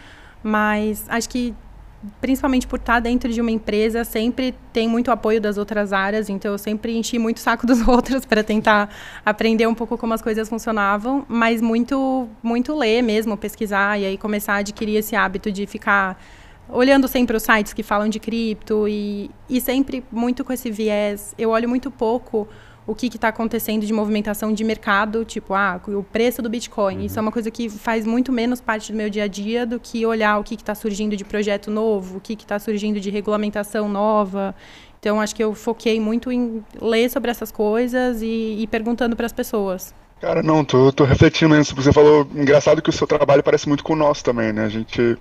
[0.42, 1.54] mas acho que
[2.22, 6.52] principalmente por estar dentro de uma empresa, sempre tem muito apoio das outras áreas, então
[6.52, 8.90] eu sempre enchi muito o saco dos outros para tentar
[9.26, 14.18] aprender um pouco como as coisas funcionavam, mas muito muito ler mesmo, pesquisar e aí
[14.18, 16.20] começar a adquirir esse hábito de ficar
[16.70, 21.34] olhando sempre os sites que falam de cripto e, e sempre muito com esse viés.
[21.38, 22.48] Eu olho muito pouco
[22.88, 27.00] o que está acontecendo de movimentação de mercado, tipo, ah, o preço do Bitcoin.
[27.00, 27.06] Uhum.
[27.06, 29.78] Isso é uma coisa que faz muito menos parte do meu dia a dia do
[29.78, 33.90] que olhar o que está surgindo de projeto novo, o que está surgindo de regulamentação
[33.90, 34.56] nova.
[35.00, 39.26] Então, acho que eu foquei muito em ler sobre essas coisas e, e perguntando para
[39.26, 39.94] as pessoas.
[40.22, 41.76] Cara, não, tô, tô refletindo nisso.
[41.76, 44.64] Você falou, engraçado que o seu trabalho parece muito com o nosso também, né?
[44.66, 45.18] A gente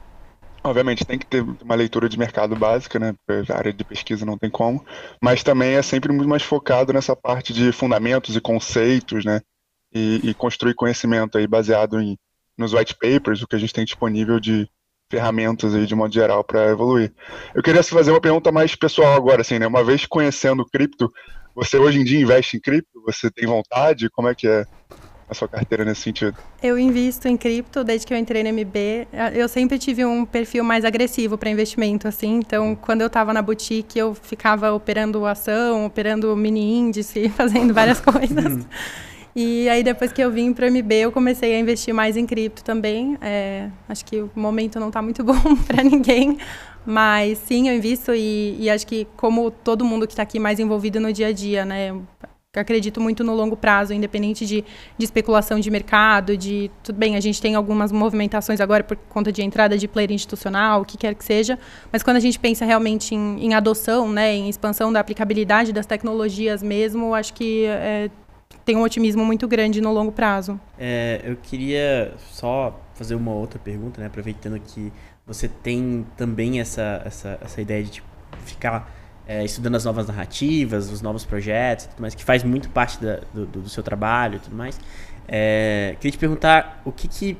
[0.66, 3.14] Obviamente tem que ter uma leitura de mercado básica, né?
[3.48, 4.84] A área de pesquisa não tem como,
[5.22, 9.40] mas também é sempre muito mais focado nessa parte de fundamentos e conceitos, né?
[9.94, 12.18] E, e construir conhecimento aí baseado em
[12.58, 14.68] nos white papers, o que a gente tem disponível de
[15.10, 17.12] ferramentas aí de modo geral para evoluir.
[17.54, 19.66] Eu queria fazer uma pergunta mais pessoal agora, assim, né?
[19.66, 21.12] Uma vez conhecendo cripto,
[21.54, 23.00] você hoje em dia investe em cripto?
[23.06, 24.10] Você tem vontade?
[24.10, 24.64] Como é que é?
[25.28, 26.36] A sua carteira nesse sentido?
[26.62, 29.08] Eu invisto em cripto desde que eu entrei no MB.
[29.34, 32.36] Eu sempre tive um perfil mais agressivo para investimento, assim.
[32.36, 38.00] Então, quando eu estava na boutique, eu ficava operando ação, operando mini índice, fazendo várias
[38.00, 38.66] coisas.
[39.34, 42.24] E aí, depois que eu vim para o MB, eu comecei a investir mais em
[42.24, 43.18] cripto também.
[43.20, 45.34] É, acho que o momento não está muito bom
[45.66, 46.38] para ninguém,
[46.86, 50.58] mas sim, eu invisto e, e, acho que como todo mundo que está aqui mais
[50.58, 51.92] envolvido no dia a dia, né?
[52.60, 54.64] Acredito muito no longo prazo, independente de,
[54.96, 59.32] de especulação de mercado, de tudo bem, a gente tem algumas movimentações agora por conta
[59.32, 61.58] de entrada de player institucional, o que quer que seja,
[61.92, 65.86] mas quando a gente pensa realmente em, em adoção, né, em expansão da aplicabilidade das
[65.86, 68.10] tecnologias mesmo, acho que é,
[68.64, 70.58] tem um otimismo muito grande no longo prazo.
[70.78, 74.92] É, eu queria só fazer uma outra pergunta, né, aproveitando que
[75.26, 78.06] você tem também essa, essa, essa ideia de tipo,
[78.44, 78.92] ficar
[79.26, 83.20] é, estudando as novas narrativas, os novos projetos, tudo mais, que faz muito parte da,
[83.34, 84.78] do, do, seu trabalho e tudo mais.
[85.26, 87.36] É, queria te perguntar o que, que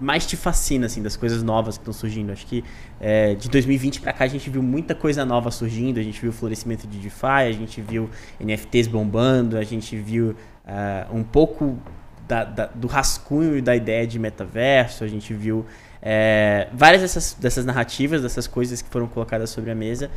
[0.00, 2.32] mais te fascina assim das coisas novas que estão surgindo.
[2.32, 2.64] Acho que
[3.00, 6.00] é, de 2020 para cá a gente viu muita coisa nova surgindo.
[6.00, 10.30] A gente viu o florescimento de DeFi, a gente viu NFTs bombando, a gente viu
[10.30, 11.78] uh, um pouco
[12.26, 15.04] da, da, do rascunho e da ideia de metaverso.
[15.04, 15.64] A gente viu
[16.00, 20.10] é, várias dessas, dessas narrativas, dessas coisas que foram colocadas sobre a mesa.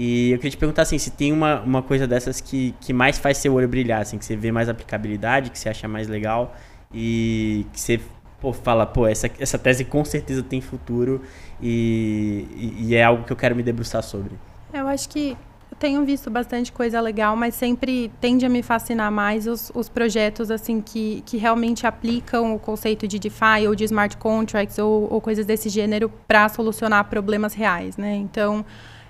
[0.00, 3.18] E eu queria te perguntar assim, se tem uma, uma coisa dessas que, que mais
[3.18, 6.54] faz seu olho brilhar, assim, que você vê mais aplicabilidade, que você acha mais legal
[6.94, 8.00] e que você
[8.40, 11.20] pô, fala, pô, essa, essa tese com certeza tem futuro
[11.60, 14.38] e, e, e é algo que eu quero me debruçar sobre.
[14.72, 15.36] Eu acho que
[15.68, 19.88] eu tenho visto bastante coisa legal, mas sempre tende a me fascinar mais os, os
[19.88, 25.12] projetos assim que, que realmente aplicam o conceito de DeFi ou de smart contracts ou,
[25.12, 28.14] ou coisas desse gênero para solucionar problemas reais, né?
[28.14, 28.64] Então,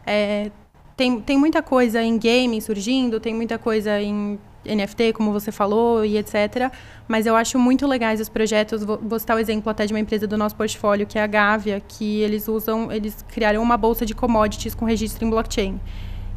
[0.07, 0.51] é,
[0.99, 6.05] tem, tem muita coisa em gaming surgindo, tem muita coisa em NFT, como você falou,
[6.05, 6.73] e etc.
[7.07, 8.83] Mas eu acho muito legais os projetos.
[8.83, 11.27] Vou, vou citar o exemplo até de uma empresa do nosso portfólio, que é a
[11.29, 15.81] Gávea, que eles usam, eles criaram uma bolsa de commodities com registro em blockchain.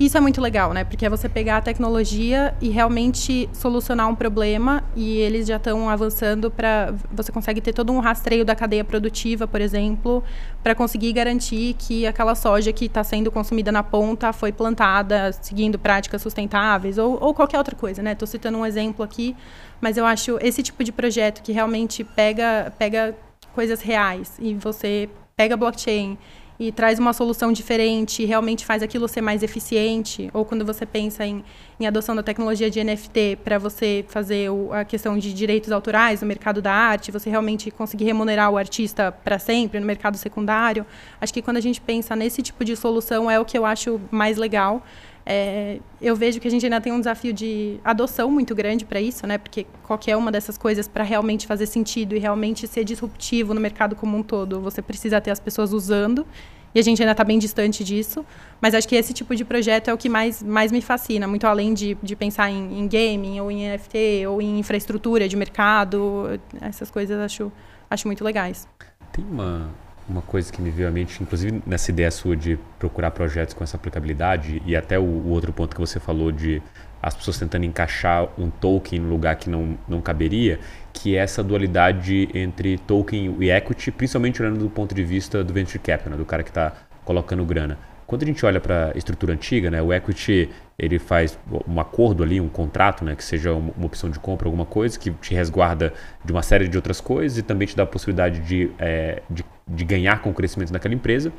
[0.01, 0.83] Isso é muito legal, né?
[0.83, 5.87] Porque é você pegar a tecnologia e realmente solucionar um problema e eles já estão
[5.87, 10.23] avançando para você consegue ter todo um rastreio da cadeia produtiva, por exemplo,
[10.63, 15.77] para conseguir garantir que aquela soja que está sendo consumida na ponta foi plantada seguindo
[15.77, 18.13] práticas sustentáveis ou, ou qualquer outra coisa, né?
[18.13, 19.35] Estou citando um exemplo aqui,
[19.79, 23.15] mas eu acho esse tipo de projeto que realmente pega pega
[23.53, 26.17] coisas reais e você pega blockchain
[26.61, 31.25] e traz uma solução diferente, realmente faz aquilo ser mais eficiente, ou quando você pensa
[31.25, 31.43] em,
[31.79, 36.21] em adoção da tecnologia de NFT para você fazer o, a questão de direitos autorais
[36.21, 40.85] no mercado da arte, você realmente conseguir remunerar o artista para sempre no mercado secundário.
[41.19, 43.99] Acho que quando a gente pensa nesse tipo de solução é o que eu acho
[44.11, 44.83] mais legal.
[45.25, 48.99] É, eu vejo que a gente ainda tem um desafio de adoção muito grande para
[48.99, 49.37] isso, né?
[49.37, 53.95] Porque qualquer uma dessas coisas, para realmente fazer sentido e realmente ser disruptivo no mercado
[53.95, 56.25] como um todo, você precisa ter as pessoas usando.
[56.73, 58.25] E a gente ainda está bem distante disso.
[58.61, 61.45] Mas acho que esse tipo de projeto é o que mais, mais me fascina, muito
[61.45, 66.39] além de, de pensar em, em gaming, ou em NFT, ou em infraestrutura de mercado.
[66.61, 67.51] Essas coisas acho,
[67.89, 68.67] acho muito legais.
[69.11, 69.69] Tem uma,
[70.11, 73.63] uma coisa que me veio à mente, inclusive nessa ideia sua de procurar projetos com
[73.63, 76.61] essa aplicabilidade, e até o, o outro ponto que você falou de
[77.01, 80.59] as pessoas tentando encaixar um token no lugar que não, não caberia,
[80.93, 85.51] que é essa dualidade entre token e equity, principalmente olhando do ponto de vista do
[85.53, 87.77] venture capital, né, do cara que está colocando grana.
[88.11, 92.23] Quando a gente olha para a estrutura antiga, né, o equity ele faz um acordo
[92.23, 95.93] ali, um contrato, né, que seja uma, opção de compra, alguma coisa que te resguarda
[96.21, 99.45] de uma série de outras coisas e também te dá a possibilidade de, é, de,
[99.65, 101.31] de ganhar com o crescimento daquela empresa.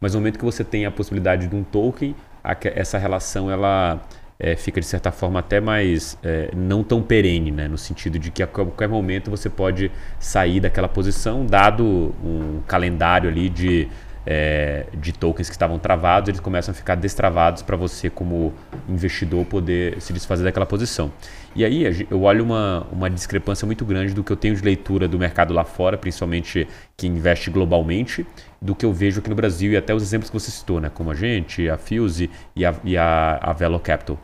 [0.00, 4.00] Mas no momento que você tem a possibilidade de um token, a, essa relação ela
[4.38, 7.68] é, fica de certa forma até mais é, não tão perene, né?
[7.68, 13.28] no sentido de que a qualquer momento você pode sair daquela posição, dado um calendário
[13.28, 13.90] ali de
[14.26, 18.52] é, de tokens que estavam travados, eles começam a ficar destravados para você, como
[18.88, 21.12] investidor, poder se desfazer daquela posição.
[21.54, 25.06] E aí eu olho uma, uma discrepância muito grande do que eu tenho de leitura
[25.06, 28.26] do mercado lá fora, principalmente que investe globalmente,
[28.60, 30.90] do que eu vejo aqui no Brasil e até os exemplos que você citou, né,
[30.92, 34.18] como a gente, a Fuse e a, e a, a Velo Capital.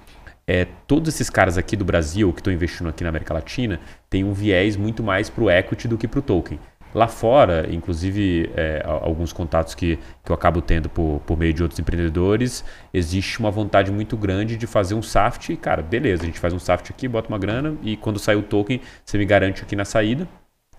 [0.46, 4.24] É, todos esses caras aqui do Brasil que estão investindo aqui na América Latina têm
[4.24, 6.58] um viés muito mais para o equity do que para o token.
[6.92, 11.62] Lá fora, inclusive é, alguns contatos que, que eu acabo tendo por, por meio de
[11.62, 15.52] outros empreendedores, existe uma vontade muito grande de fazer um SAFT.
[15.52, 18.36] E, cara, beleza, a gente faz um SAFT aqui, bota uma grana e quando sair
[18.36, 20.26] o token, você me garante aqui na saída.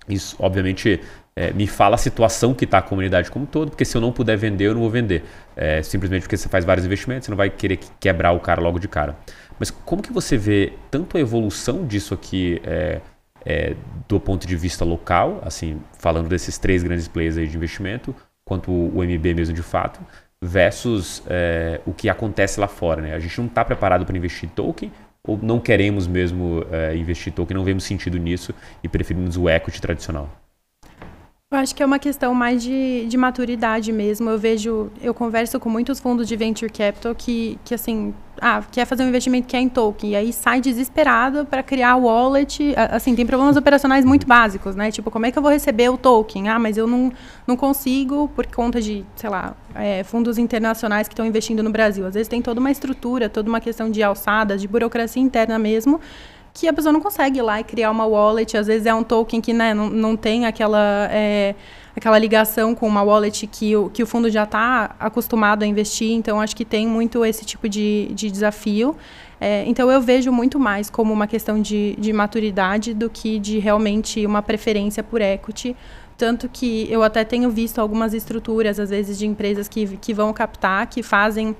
[0.10, 1.00] Isso, obviamente,
[1.36, 4.12] é, me fala a situação que está a comunidade como todo, porque se eu não
[4.12, 5.24] puder vender, eu não vou vender.
[5.56, 8.80] É, simplesmente porque você faz vários investimentos, você não vai querer quebrar o cara logo
[8.80, 9.16] de cara.
[9.58, 13.00] Mas como que você vê tanto a evolução disso aqui é,
[13.46, 13.76] é,
[14.08, 19.04] do ponto de vista local, assim, falando desses três grandes players de investimento, quanto o
[19.04, 20.00] MB mesmo de fato,
[20.44, 23.02] versus é, o que acontece lá fora.
[23.02, 23.14] Né?
[23.14, 24.92] A gente não está preparado para investir token
[25.24, 29.80] ou não queremos mesmo é, investir token, não vemos sentido nisso e preferimos o equity
[29.80, 30.41] tradicional.
[31.54, 34.30] Eu acho que é uma questão mais de, de maturidade mesmo.
[34.30, 38.86] Eu vejo, eu converso com muitos fundos de venture capital que, que assim, ah, quer
[38.86, 42.74] fazer um investimento que é em token, e aí sai desesperado para criar wallet.
[42.90, 44.92] Assim, tem problemas operacionais muito básicos, né?
[44.92, 46.48] Tipo, como é que eu vou receber o token?
[46.48, 47.12] Ah, mas eu não,
[47.46, 52.06] não consigo por conta de, sei lá, é, fundos internacionais que estão investindo no Brasil.
[52.08, 56.00] Às vezes tem toda uma estrutura, toda uma questão de alçadas, de burocracia interna mesmo
[56.54, 58.58] que a pessoa não consegue ir lá e criar uma wallet.
[58.58, 61.56] Às vezes é um token que né, não, não tem aquela, é,
[61.96, 66.12] aquela ligação com uma wallet que o, que o fundo já está acostumado a investir.
[66.12, 68.96] Então, acho que tem muito esse tipo de, de desafio.
[69.40, 73.58] É, então, eu vejo muito mais como uma questão de, de maturidade do que de
[73.58, 75.76] realmente uma preferência por equity.
[76.18, 80.32] Tanto que eu até tenho visto algumas estruturas, às vezes, de empresas que, que vão
[80.32, 81.56] captar, que fazem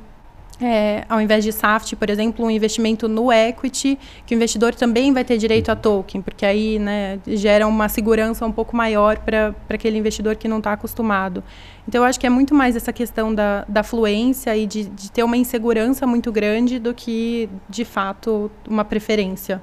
[0.62, 5.12] é, ao invés de SAFT, por exemplo, um investimento no equity, que o investidor também
[5.12, 9.56] vai ter direito a token, porque aí né, gera uma segurança um pouco maior para
[9.70, 11.44] aquele investidor que não está acostumado.
[11.88, 15.12] Então, eu acho que é muito mais essa questão da, da fluência e de, de
[15.12, 19.62] ter uma insegurança muito grande do que, de fato, uma preferência.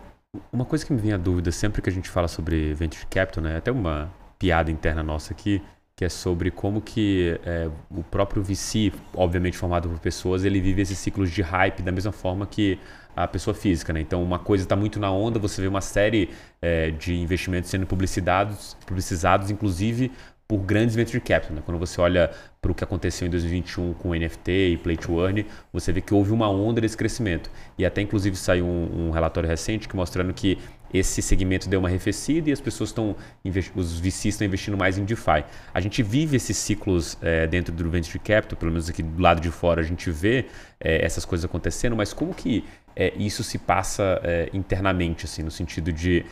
[0.53, 3.43] Uma coisa que me vem a dúvida sempre que a gente fala sobre venture capital,
[3.43, 5.63] né, até uma piada interna nossa aqui,
[5.99, 10.81] que é sobre como que é, o próprio VC, obviamente formado por pessoas, ele vive
[10.81, 12.79] esses ciclos de hype da mesma forma que
[13.17, 14.01] a pessoa física, né?
[14.01, 16.31] Então, uma coisa está muito na onda, você vê uma série
[16.63, 20.13] é, de investimentos sendo publicizados, publicizados, inclusive
[20.49, 21.57] por grandes venture capital.
[21.57, 21.63] Né?
[21.65, 22.31] Quando você olha
[22.63, 26.01] para o que aconteceu em 2021 com o NFT e Play to Earn, você vê
[26.01, 27.51] que houve uma onda desse crescimento.
[27.77, 30.57] E até inclusive saiu um, um relatório recente que mostrando que
[30.93, 33.17] esse segmento deu uma arrefecida e as pessoas estão,
[33.75, 35.45] os VCs estão investindo mais em DeFi.
[35.73, 39.41] A gente vive esses ciclos é, dentro do Venture Capital, pelo menos aqui do lado
[39.41, 40.47] de fora a gente vê
[40.81, 42.65] é, essas coisas acontecendo, mas como que
[42.97, 44.21] é, isso se passa
[44.53, 46.25] internamente, assim, no sentido de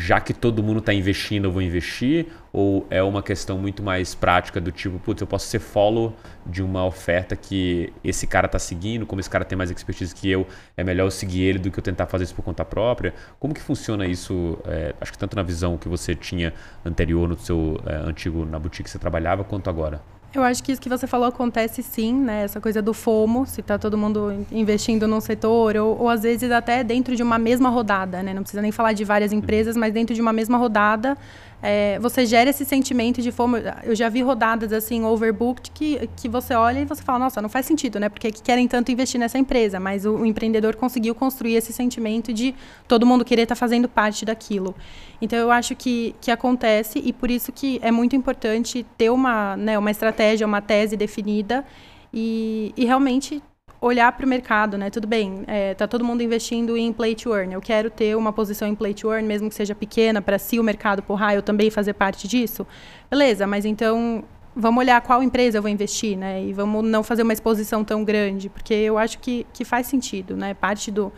[0.00, 2.26] já que todo mundo está investindo, eu vou investir?
[2.52, 6.62] Ou é uma questão muito mais prática do tipo, putz, eu posso ser follow de
[6.62, 10.46] uma oferta que esse cara está seguindo, como esse cara tem mais expertise que eu,
[10.74, 13.12] é melhor eu seguir ele do que eu tentar fazer isso por conta própria?
[13.38, 17.38] Como que funciona isso, é, acho que tanto na visão que você tinha anterior no
[17.38, 20.00] seu é, antigo, na boutique que você trabalhava, quanto agora?
[20.32, 22.44] Eu acho que isso que você falou acontece sim, né?
[22.44, 26.52] Essa coisa do FOMO, se está todo mundo investindo num setor, ou, ou, às vezes
[26.52, 28.32] até dentro de uma mesma rodada, né?
[28.32, 31.18] Não precisa nem falar de várias empresas, mas dentro de uma mesma rodada,
[31.62, 33.60] é, você gera esse sentimento de fome.
[33.84, 37.48] Eu já vi rodadas assim, overbooked, que, que você olha e você fala, nossa, não
[37.48, 38.08] faz sentido, né?
[38.08, 39.78] Porque que querem tanto investir nessa empresa.
[39.78, 42.54] Mas o, o, empreendedor conseguiu construir esse sentimento de
[42.88, 44.74] todo mundo querer estar tá fazendo parte daquilo.
[45.20, 49.56] Então eu acho que, que acontece e por isso que é muito importante ter uma,
[49.56, 51.64] né, uma estratégia, uma tese definida
[52.12, 53.42] e, e realmente
[53.80, 54.90] olhar para o mercado, né?
[54.90, 57.54] Tudo bem, é, tá todo mundo investindo em play to earn.
[57.54, 60.58] Eu quero ter uma posição em play to earn, mesmo que seja pequena, para se
[60.58, 62.66] o mercado porrar, eu também fazer parte disso.
[63.10, 64.22] Beleza, mas então
[64.54, 66.44] vamos olhar qual empresa eu vou investir, né?
[66.44, 70.36] E vamos não fazer uma exposição tão grande, porque eu acho que, que faz sentido,
[70.36, 70.52] né?
[70.54, 71.12] Parte do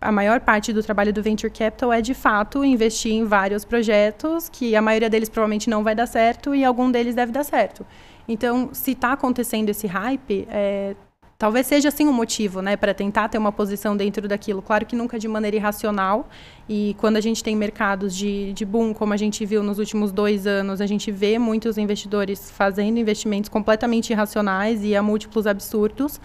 [0.00, 4.48] a maior parte do trabalho do venture capital é de fato investir em vários projetos
[4.48, 7.84] que a maioria deles provavelmente não vai dar certo e algum deles deve dar certo.
[8.28, 10.94] Então, se está acontecendo esse hype, é,
[11.42, 14.62] Talvez seja assim um motivo, né, para tentar ter uma posição dentro daquilo.
[14.62, 16.28] Claro que nunca de maneira irracional.
[16.68, 20.12] E quando a gente tem mercados de, de boom, como a gente viu nos últimos
[20.12, 26.20] dois anos, a gente vê muitos investidores fazendo investimentos completamente irracionais e a múltiplos absurdos.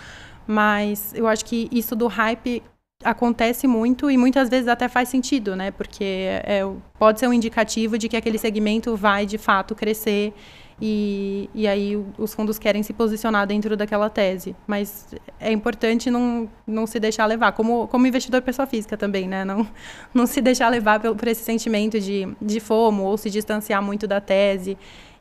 [0.46, 2.62] Mas eu acho que isso do hype
[3.04, 5.72] acontece muito e muitas vezes até faz sentido, né?
[5.72, 6.62] Porque é,
[7.00, 10.32] pode ser um indicativo de que aquele segmento vai de fato crescer
[10.80, 14.56] e, e aí os fundos querem se posicionar dentro daquela tese.
[14.68, 15.08] Mas
[15.40, 19.44] é importante não, não se deixar levar, como, como investidor pessoa física também, né?
[19.44, 19.68] Não,
[20.14, 24.08] não se deixar levar por, por esse sentimento de, de fomo ou se distanciar muito
[24.08, 24.78] da tese.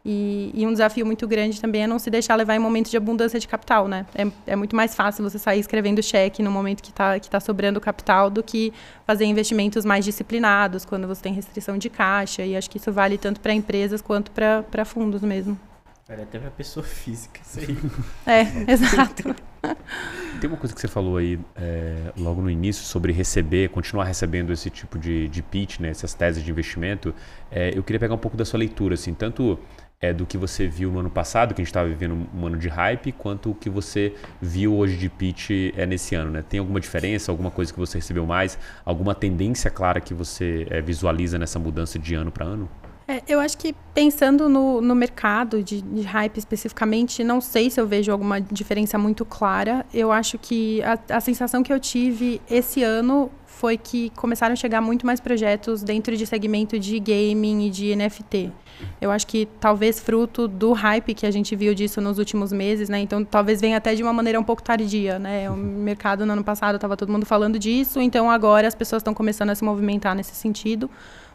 [0.09, 2.97] E, e, um desafio muito grande também é não se deixar levar em momentos de
[2.97, 4.07] abundância de capital, né?
[4.15, 7.41] É, é muito mais fácil você sair escrevendo cheque no momento que está que tá
[7.41, 8.73] sobrando capital do que
[9.05, 12.45] fazer investimentos mais disciplinados, quando você tem restrição de caixa.
[12.45, 15.59] E acho que isso vale tanto para empresas quanto para fundos mesmo.
[16.07, 17.77] Vale até para pessoa física, isso aí.
[18.25, 19.35] É, exato.
[20.41, 24.53] Tem uma coisa que você falou aí é, logo no início sobre receber, continuar recebendo
[24.53, 27.13] esse tipo de, de pitch, né, essas teses de investimento.
[27.51, 29.59] É, eu queria pegar um pouco da sua leitura, assim, tanto
[30.01, 32.59] é, do que você viu no ano passado, que a gente estava vivendo um ano
[32.59, 36.31] de hype, quanto o que você viu hoje de pitch é, nesse ano.
[36.31, 36.45] Né?
[36.47, 40.81] Tem alguma diferença, alguma coisa que você recebeu mais, alguma tendência clara que você é,
[40.81, 42.69] visualiza nessa mudança de ano para ano?
[43.09, 47.81] É, eu acho que pensando no, no mercado de, de, hype especificamente, não sei se
[47.81, 49.87] eu vejo alguma diferença muito clara.
[49.95, 54.57] Eu acho que a, a sensação que eu tive esse ano foi que começaram a
[54.57, 58.53] chegar muito mais projetos dentro de segmento de gaming e de NFT.
[59.01, 62.89] Eu acho que talvez fruto do hype que a gente viu disso nos últimos meses,
[62.89, 62.99] né?
[62.99, 65.49] Então talvez venha até de uma maneira um pouco tardia, né?
[65.49, 69.15] O mercado no ano passado estava todo mundo falando disso, então agora as pessoas estão
[69.15, 70.91] começando a se movimentar nesse sentido.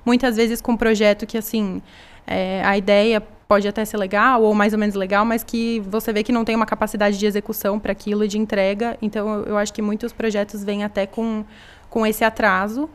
[0.05, 1.81] Muitas vezes com um projeto que assim
[2.25, 6.13] é, a ideia pode até ser legal ou mais ou menos legal, mas que você
[6.13, 8.97] vê que não tem uma capacidade de execução para aquilo de entrega.
[9.01, 11.43] Então eu, eu acho que muitos projetos vêm até com
[11.91, 12.89] com esse atraso.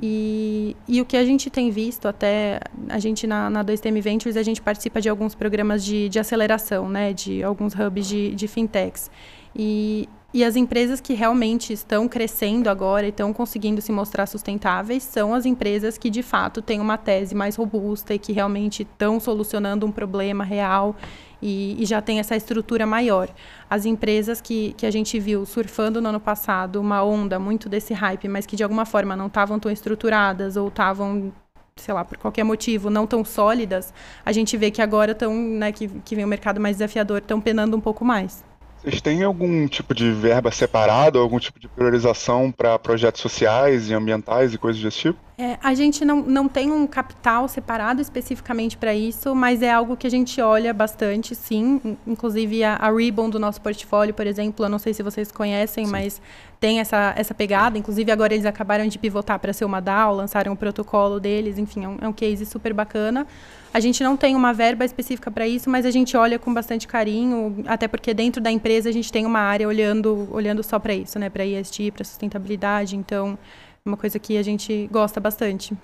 [0.00, 4.36] E, e o que a gente tem visto, até a gente na, na 2TM Ventures,
[4.36, 8.48] a gente participa de alguns programas de, de aceleração, né, de alguns hubs de, de
[8.48, 9.10] fintechs.
[9.54, 15.02] E, e as empresas que realmente estão crescendo agora e estão conseguindo se mostrar sustentáveis
[15.02, 19.20] são as empresas que, de fato, têm uma tese mais robusta e que realmente estão
[19.20, 20.96] solucionando um problema real
[21.42, 23.28] e, e, já tem essa estrutura maior.
[23.68, 27.92] As empresas que, que a gente viu surfando no ano passado uma onda muito desse
[27.92, 31.32] hype, mas que de alguma forma não estavam tão estruturadas ou estavam
[31.74, 35.72] sei lá, por qualquer motivo, não tão sólidas, a gente vê que agora estão, né,
[35.72, 38.44] que, que vem o um mercado mais desafiador, estão penando um pouco mais.
[38.82, 43.94] Vocês têm algum tipo de verba separado, algum tipo de priorização para projetos sociais e
[43.94, 45.20] ambientais e coisas desse tipo?
[45.42, 49.96] É, a gente não, não tem um capital separado especificamente para isso, mas é algo
[49.96, 51.98] que a gente olha bastante, sim.
[52.06, 55.84] Inclusive a, a Ribbon do nosso portfólio, por exemplo, eu não sei se vocês conhecem,
[55.84, 55.90] sim.
[55.90, 56.22] mas
[56.60, 57.76] tem essa, essa pegada.
[57.76, 61.86] Inclusive agora eles acabaram de pivotar para ser uma DAO, lançaram o protocolo deles, enfim,
[61.86, 63.26] é um, é um case super bacana.
[63.74, 66.86] A gente não tem uma verba específica para isso, mas a gente olha com bastante
[66.86, 70.94] carinho, até porque dentro da empresa a gente tem uma área olhando, olhando só para
[70.94, 72.94] isso, né, para ESG, para sustentabilidade.
[72.94, 73.36] Então,
[73.84, 75.76] uma coisa que a gente gosta bastante.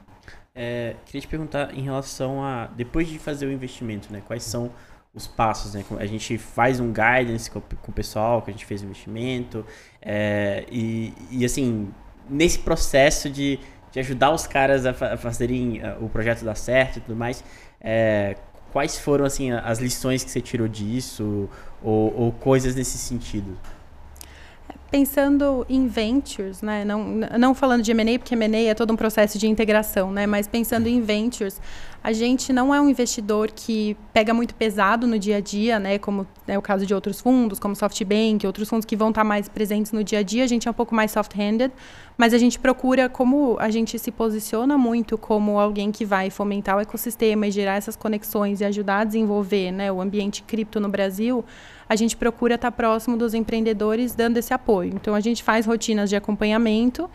[0.55, 4.23] É, queria te perguntar em relação a depois de fazer o investimento, né?
[4.27, 4.73] Quais são
[5.15, 5.85] os passos, né?
[5.99, 9.65] A gente faz um guidance com, com o pessoal que a gente fez o investimento
[10.03, 11.91] é, e, e, assim
[12.29, 13.59] nesse processo de,
[13.91, 17.43] de ajudar os caras a, fa a fazerem o projeto dar certo e tudo mais,
[17.81, 18.37] é,
[18.73, 21.49] quais foram assim as lições que você tirou disso
[21.83, 23.57] ou, ou coisas nesse sentido?
[24.91, 26.85] Pensando em ventures, né?
[26.85, 27.05] não,
[27.39, 30.27] não falando de M&A, porque M&A é todo um processo de integração, né?
[30.27, 31.61] mas pensando em ventures,
[32.03, 35.99] a gente não é um investidor que pega muito pesado no dia a dia, né?
[35.99, 39.47] como é o caso de outros fundos, como SoftBank, outros fundos que vão estar mais
[39.47, 41.71] presentes no dia a dia, a gente é um pouco mais soft-handed,
[42.17, 46.79] mas a gente procura, como a gente se posiciona muito como alguém que vai fomentar
[46.79, 50.89] o ecossistema e gerar essas conexões e ajudar a desenvolver né, o ambiente cripto no
[50.89, 51.45] Brasil,
[51.89, 54.93] a gente procura estar próximo dos empreendedores dando esse apoio.
[54.95, 57.09] Então, a gente faz rotinas de acompanhamento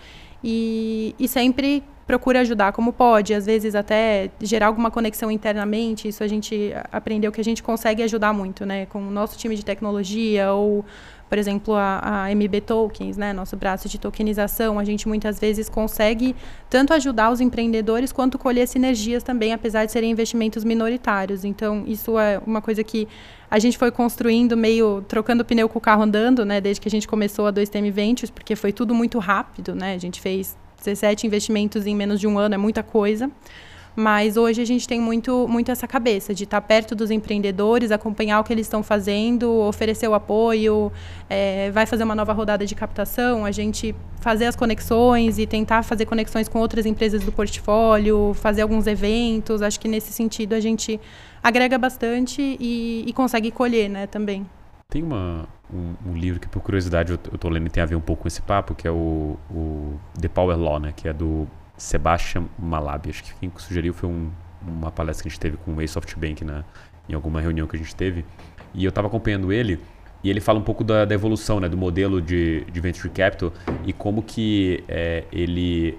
[0.44, 6.08] e, e sempre procura ajudar como pode, às vezes até gerar alguma conexão internamente.
[6.08, 8.86] Isso a gente aprendeu que a gente consegue ajudar muito, né?
[8.88, 10.86] Com o nosso time de tecnologia ou
[11.34, 15.68] por exemplo, a, a, MB Tokens, né, nosso braço de tokenização, a gente muitas vezes
[15.68, 16.36] consegue
[16.70, 21.44] tanto ajudar os empreendedores quanto colher sinergias também, apesar de serem investimentos minoritários.
[21.44, 23.08] Então, isso é uma coisa que
[23.50, 26.92] a gente foi construindo meio trocando pneu com o carro andando, né, desde que a
[26.92, 29.96] gente começou a 2TM Ventures, porque foi tudo muito rápido, né?
[29.96, 33.32] A gente fez 17 investimentos em menos de um ano, é muita coisa.
[33.96, 38.40] Mas hoje a gente tem muito, muito essa cabeça de estar perto dos empreendedores, acompanhar
[38.40, 40.92] o que eles estão fazendo, oferecer o apoio,
[41.30, 45.84] é, vai fazer uma nova rodada de captação, a gente fazer as conexões e tentar
[45.84, 49.62] fazer conexões com outras empresas do portfólio, fazer alguns eventos.
[49.62, 51.00] Acho que nesse sentido a gente
[51.44, 54.46] agrega bastante e, e consegue colher né, também.
[54.90, 57.96] Tem uma, um, um, livro que, por curiosidade, eu, estou lendo e tem a ver
[57.96, 60.94] um pouco com esse papo, que é o, o The Power Law, né?
[60.96, 61.48] Que é do
[61.84, 63.10] Sebastian Malabi.
[63.10, 64.32] Acho que quem sugeriu foi um,
[64.66, 66.64] uma palestra que a gente teve com o SoftBank na,
[67.10, 68.24] em alguma reunião que a gente teve.
[68.74, 69.80] E eu estava acompanhando ele
[70.24, 73.52] e ele fala um pouco da, da evolução né, do modelo de, de Venture Capital
[73.86, 75.98] e como que é, ele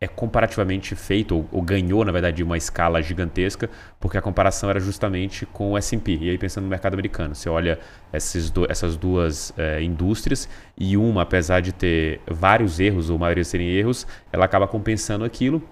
[0.00, 4.78] é comparativamente feito, ou, ou, ganhou, na verdade, uma escala gigantesca, porque a comparação era
[4.78, 6.18] justamente com o S&P.
[6.20, 7.78] E aí, pensando no mercado americano, você olha
[8.12, 13.20] esses do, essas duas é, indústrias e uma, apesar de ter vários erros, ou a
[13.20, 15.62] maioria serem erros, ela acaba compensando aquilo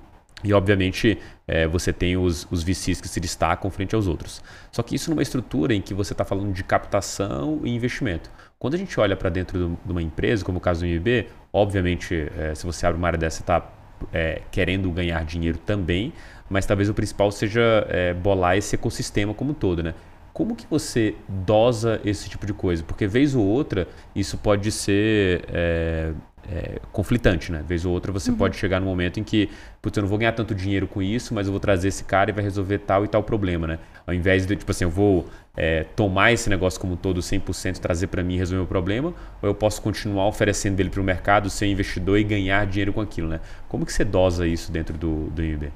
[0.45, 1.18] e, obviamente,
[1.49, 4.43] é, você tem os, os VCs que se destacam frente aos outros.
[4.70, 8.31] Só que isso numa estrutura em que você está falando de captação e investimento.
[8.59, 12.31] Quando a gente olha para dentro de uma empresa, como o caso do IB, obviamente,
[12.37, 13.66] é, se você abre uma área dessa, está
[14.12, 16.12] é, querendo ganhar dinheiro também,
[16.49, 19.95] mas talvez o principal seja é, bolar esse ecossistema como um todo, né?
[20.32, 22.82] Como que você dosa esse tipo de coisa?
[22.82, 26.12] Porque vez ou outra isso pode ser é,
[26.51, 27.64] é, conflitante, né?
[27.66, 28.36] Vez ou outra você uhum.
[28.36, 29.49] pode chegar num momento em que,
[29.80, 32.30] putz, eu não vou ganhar tanto dinheiro com isso, mas eu vou trazer esse cara
[32.30, 33.78] e vai resolver tal e tal problema, né?
[34.07, 35.26] Ao invés de, tipo assim, eu vou
[35.57, 39.14] é, tomar esse negócio como um todo 100%, trazer para mim e resolver o problema,
[39.40, 43.01] ou eu posso continuar oferecendo ele para o mercado, ser investidor e ganhar dinheiro com
[43.01, 43.40] aquilo, né?
[43.68, 45.72] Como que você dosa isso dentro do, do IB?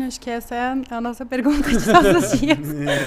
[0.00, 2.58] Acho que essa é a, a nossa pergunta de todos os dias.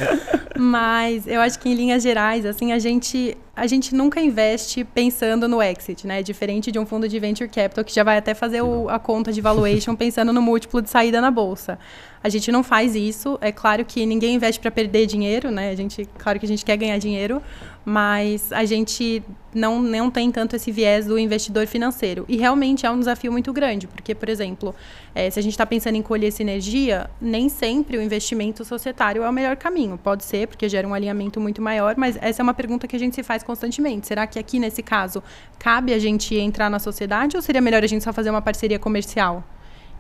[0.57, 5.47] Mas eu acho que em linhas gerais, assim, a gente a gente nunca investe pensando
[5.47, 6.24] no exit, né?
[6.24, 9.32] Diferente de um fundo de venture capital que já vai até fazer o, a conta
[9.32, 11.78] de valuation pensando no múltiplo de saída na bolsa.
[12.24, 13.38] A gente não faz isso.
[13.39, 15.70] É claro que ninguém investe para perder dinheiro, né?
[15.70, 17.39] A gente, claro que a gente quer ganhar dinheiro,
[17.84, 22.26] mas a gente não, não tem tanto esse viés do investidor financeiro.
[22.28, 24.76] E realmente é um desafio muito grande, porque, por exemplo,
[25.16, 29.30] é, se a gente está pensando em colher sinergia, nem sempre o investimento societário é
[29.30, 29.97] o melhor caminho.
[29.97, 32.99] Pode ser, porque gera um alinhamento muito maior, mas essa é uma pergunta que a
[32.99, 34.08] gente se faz constantemente.
[34.08, 35.22] Será que aqui, nesse caso,
[35.60, 38.80] cabe a gente entrar na sociedade ou seria melhor a gente só fazer uma parceria
[38.80, 39.43] comercial?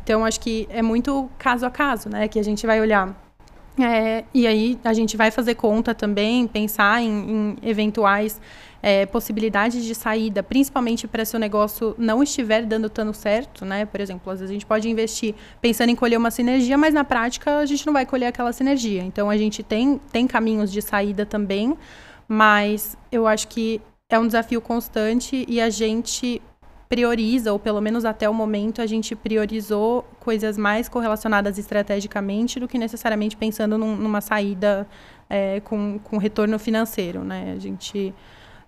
[0.03, 2.27] Então, acho que é muito caso a caso, né?
[2.27, 3.05] Que a gente vai olhar.
[3.79, 8.39] É, e aí, a gente vai fazer conta também, pensar em, em eventuais
[8.81, 13.85] é, possibilidades de saída, principalmente para se o negócio não estiver dando tanto certo, né?
[13.85, 17.03] Por exemplo, às vezes a gente pode investir pensando em colher uma sinergia, mas na
[17.03, 19.03] prática a gente não vai colher aquela sinergia.
[19.03, 21.77] Então, a gente tem, tem caminhos de saída também,
[22.31, 26.41] mas eu acho que é um desafio constante e a gente
[26.87, 32.69] prioriza, ou pelo menos até o momento, a gente priorizou coisas mais correlacionadas estrategicamente do
[32.69, 34.87] que necessariamente pensando num, numa saída
[35.29, 37.53] é, com, com retorno financeiro, né?
[37.53, 38.13] A gente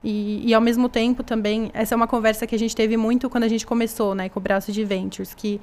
[0.03, 3.29] e, e, ao mesmo tempo também essa é uma conversa que a gente teve muito
[3.29, 5.61] quando a gente começou, né, com o braço de ventures, que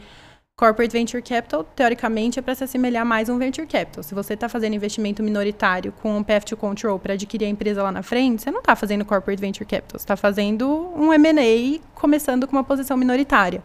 [0.61, 4.03] Corporate Venture Capital, teoricamente, é para se assemelhar mais a um Venture Capital.
[4.03, 7.83] Se você está fazendo investimento minoritário com um Path to Control para adquirir a empresa
[7.83, 11.81] lá na frente, você não está fazendo Corporate Venture Capital, você está fazendo um M&A
[11.95, 13.63] começando com uma posição minoritária.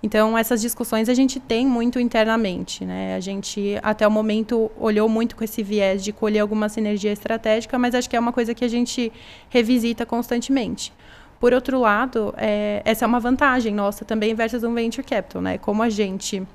[0.00, 2.84] Então, essas discussões a gente tem muito internamente.
[2.84, 3.16] Né?
[3.16, 7.76] A gente, até o momento, olhou muito com esse viés de colher alguma sinergia estratégica,
[7.76, 9.12] mas acho que é uma coisa que a gente
[9.48, 10.92] revisita constantemente.
[11.38, 15.58] Por outro lado, é, essa é uma vantagem nossa também versus um venture capital, né?
[15.58, 16.46] Como a gente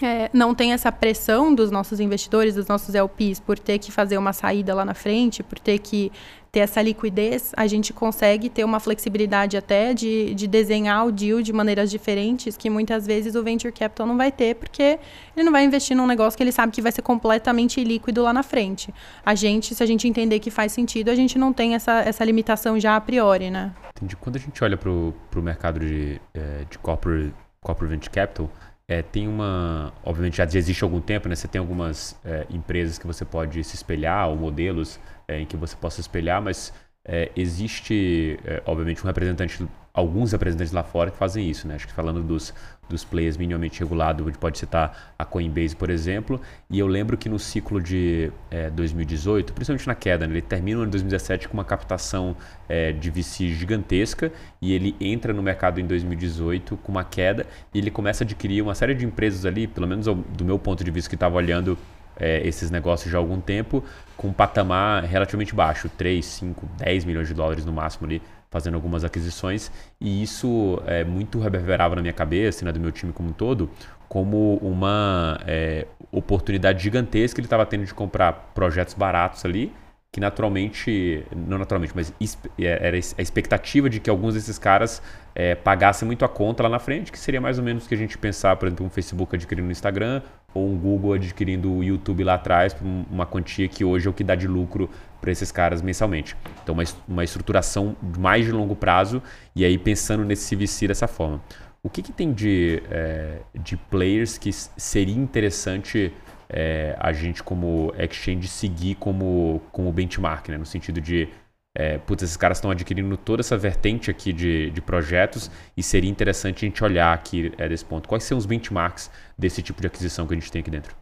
[0.00, 4.18] é, não tem essa pressão dos nossos investidores, dos nossos LPs, por ter que fazer
[4.18, 6.10] uma saída lá na frente, por ter que
[6.52, 11.40] ter essa liquidez, a gente consegue ter uma flexibilidade até de, de desenhar o deal
[11.40, 14.98] de maneiras diferentes que muitas vezes o venture capital não vai ter, porque
[15.34, 18.34] ele não vai investir num negócio que ele sabe que vai ser completamente líquido lá
[18.34, 18.92] na frente.
[19.24, 22.22] A gente, se a gente entender que faz sentido, a gente não tem essa, essa
[22.22, 23.72] limitação já a priori, né?
[23.96, 24.14] Entendi.
[24.16, 27.32] Quando a gente olha para o mercado de, é, de corporate,
[27.62, 28.50] corporate venture capital,
[28.86, 29.90] é, tem uma.
[30.04, 31.34] Obviamente já existe há algum tempo, né?
[31.34, 35.56] Você tem algumas é, empresas que você pode se espelhar, ou modelos é, em que
[35.56, 36.72] você possa espelhar, mas
[37.04, 41.74] é, existe, é, obviamente, um representante, alguns representantes lá fora que fazem isso, né?
[41.74, 42.54] Acho que falando dos,
[42.88, 46.40] dos players minimamente regulados, onde pode citar a Coinbase, por exemplo.
[46.70, 50.32] E eu lembro que no ciclo de é, 2018, principalmente na queda, né?
[50.34, 52.36] ele termina no ano de 2017 com uma captação
[52.68, 57.78] é, de VC gigantesca e ele entra no mercado em 2018 com uma queda e
[57.78, 60.90] ele começa a adquirir uma série de empresas ali, pelo menos do meu ponto de
[60.90, 61.76] vista que estava olhando
[62.18, 63.84] é, esses negócios já há algum tempo,
[64.16, 68.74] com um patamar relativamente baixo, 3, 5, 10 milhões de dólares no máximo ali, fazendo
[68.74, 69.72] algumas aquisições.
[70.00, 73.70] E isso é, muito reverberava na minha cabeça né, do meu time como um todo,
[74.08, 79.72] como uma é, oportunidade gigantesca que ele estava tendo de comprar projetos baratos ali,
[80.12, 82.12] que naturalmente, não naturalmente, mas
[82.58, 85.02] é, era a expectativa de que alguns desses caras
[85.34, 87.94] é, pagassem muito a conta lá na frente, que seria mais ou menos o que
[87.94, 90.20] a gente pensar, por exemplo, um Facebook adquirindo o Instagram
[90.54, 94.12] ou um Google adquirindo o YouTube lá atrás, por uma quantia que hoje é o
[94.12, 94.88] que dá de lucro
[95.20, 96.36] para esses caras mensalmente.
[96.62, 99.22] Então, uma, uma estruturação mais de longo prazo
[99.54, 101.40] e aí pensando nesse CVC dessa forma.
[101.82, 106.12] O que, que tem de, é, de players que seria interessante
[106.48, 110.58] é, a gente como exchange seguir como, como benchmark, né?
[110.58, 111.28] no sentido de
[111.74, 116.10] é, putz, esses caras estão adquirindo toda essa vertente aqui de, de projetos e seria
[116.10, 118.08] interessante a gente olhar aqui é, desse ponto.
[118.08, 120.94] Quais são os benchmarks desse tipo de aquisição que a gente tem aqui dentro?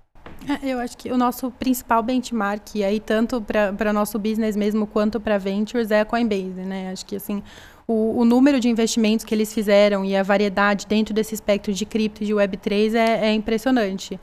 [0.49, 5.21] É, eu acho que o nosso principal benchmark, aí tanto para nosso business mesmo quanto
[5.21, 6.91] para ventures, é a Coinbase, né?
[6.91, 7.43] Acho que assim
[7.87, 11.85] o, o, número de investimentos que eles fizeram e a variedade dentro desse espectro de
[11.85, 14.19] cripto e de Web3 é, é impressionante.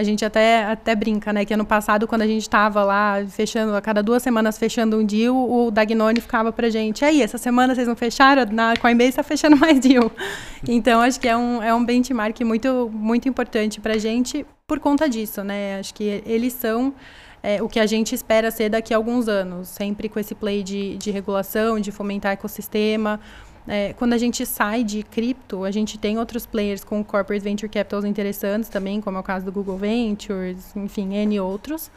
[0.00, 1.44] A gente até, até brinca, né?
[1.44, 5.04] Que ano passado, quando a gente estava lá fechando, a cada duas semanas fechando um
[5.04, 8.46] deal, o Dagnone ficava pra gente, aí, essa semana vocês não fecharam?
[8.50, 10.10] Na Coinbase está fechando mais deal.
[10.66, 15.08] Então, acho que é um, é um benchmark muito, muito importante pra gente por conta
[15.08, 15.78] disso, né?
[15.78, 16.94] Acho que eles são
[17.42, 20.62] é, o que a gente espera ser daqui a alguns anos, sempre com esse play
[20.62, 23.20] de, de regulação, de fomentar ecossistema,
[23.68, 27.70] é, quando a gente sai de cripto, a gente tem outros players com corporate venture
[27.70, 31.90] capitals interessantes também, como é o caso do Google Ventures, enfim, N outros.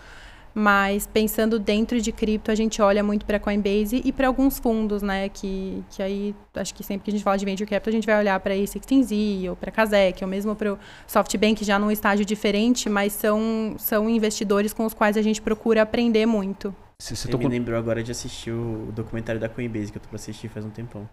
[0.56, 5.02] Mas pensando dentro de cripto, a gente olha muito para Coinbase e para alguns fundos,
[5.02, 5.28] né?
[5.28, 8.06] Que, que aí, acho que sempre que a gente fala de venture capital, a gente
[8.06, 12.24] vai olhar para A16Z ou para Kazek, ou mesmo para o SoftBank, já num estágio
[12.24, 16.76] diferente, mas são, são investidores com os quais a gente procura aprender muito.
[17.04, 20.16] Você, você me lembrou agora de assistir o documentário da Coinbase, que eu tô pra
[20.16, 21.10] assistir faz um tempão.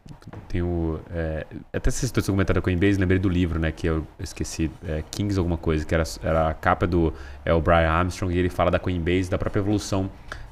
[0.46, 1.00] Tem o...
[1.10, 3.72] É, até se citou esse documentário da Coinbase, lembrei do livro, né?
[3.72, 7.12] Que eu esqueci, é, Kings alguma coisa, que era, era a capa do
[7.44, 10.08] é, o Brian Armstrong, e ele fala da Coinbase, da própria evolução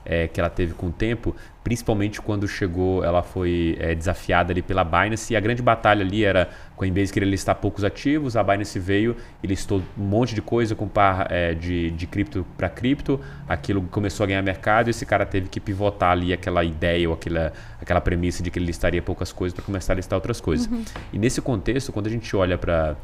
[0.09, 4.63] é, que ela teve com o tempo, principalmente quando chegou, ela foi é, desafiada ali
[4.63, 8.79] pela Binance, e a grande batalha ali era Coinbase queria listar poucos ativos, a Binance
[8.79, 13.21] veio e listou um monte de coisa com par é, de, de cripto para cripto,
[13.47, 17.15] aquilo começou a ganhar mercado e esse cara teve que pivotar ali aquela ideia ou
[17.15, 20.67] aquela, aquela premissa de que ele listaria poucas coisas para começar a listar outras coisas.
[20.67, 20.83] Uhum.
[21.13, 22.97] E nesse contexto, quando a gente olha para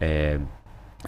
[0.00, 0.38] é,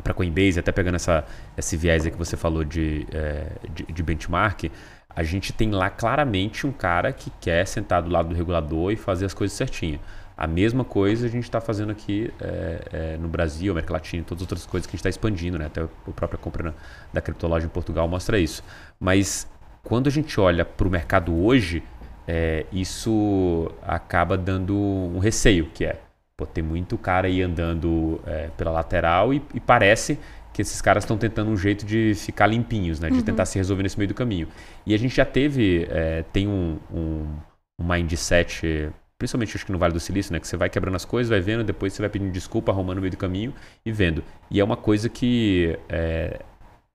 [0.04, 1.24] para Coinbase, até pegando essa,
[1.56, 4.70] esse viés que você falou de, é, de, de benchmark,
[5.14, 8.96] a gente tem lá claramente um cara que quer sentar do lado do regulador e
[8.96, 9.98] fazer as coisas certinho.
[10.36, 14.24] A mesma coisa a gente está fazendo aqui é, é, no Brasil, América Latina e
[14.24, 15.66] todas as outras coisas que a gente está expandindo, né?
[15.66, 16.74] Até a própria compra
[17.12, 18.64] da criptologia em Portugal mostra isso.
[18.98, 19.46] Mas
[19.82, 21.82] quando a gente olha para o mercado hoje,
[22.26, 26.00] é, isso acaba dando um receio, que é
[26.36, 28.18] pô, tem muito cara aí andando
[28.56, 30.18] pela lateral e, e, parece
[30.52, 33.08] que esses caras estão tentando um jeito de ficar limpinhos, né?
[33.08, 33.22] De Uhum.
[33.22, 34.48] tentar se resolver nesse meio do caminho.
[34.86, 37.26] E a gente já teve, é, tem um, um,
[37.80, 40.40] um mindset, principalmente acho que no Vale do Silício, né?
[40.40, 43.00] Que você vai quebrando as coisas, vai vendo, depois você vai pedindo desculpa, arrumando no
[43.02, 44.22] meio do caminho e vendo.
[44.50, 46.40] E é uma coisa que, é,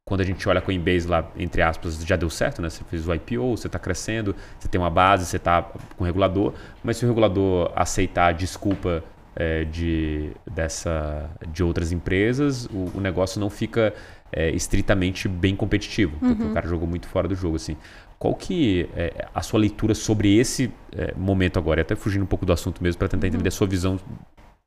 [0.08, 2.70] quando a gente olha a Coinbase lá, entre aspas, já deu certo, né?
[2.70, 6.06] Você fez o IPO, você está crescendo, você tem uma base, você está com o
[6.06, 6.54] regulador,
[6.84, 9.04] mas se o regulador aceitar a desculpa
[9.36, 13.94] é, de, dessa, de outras empresas, o, o negócio não fica
[14.32, 17.76] é, estritamente bem competitivo, porque o cara jogou muito fora do jogo, assim.
[18.18, 21.82] Qual que é a sua leitura sobre esse é, momento agora?
[21.82, 24.00] Até fugindo um pouco do assunto mesmo, para tentar entender a sua visão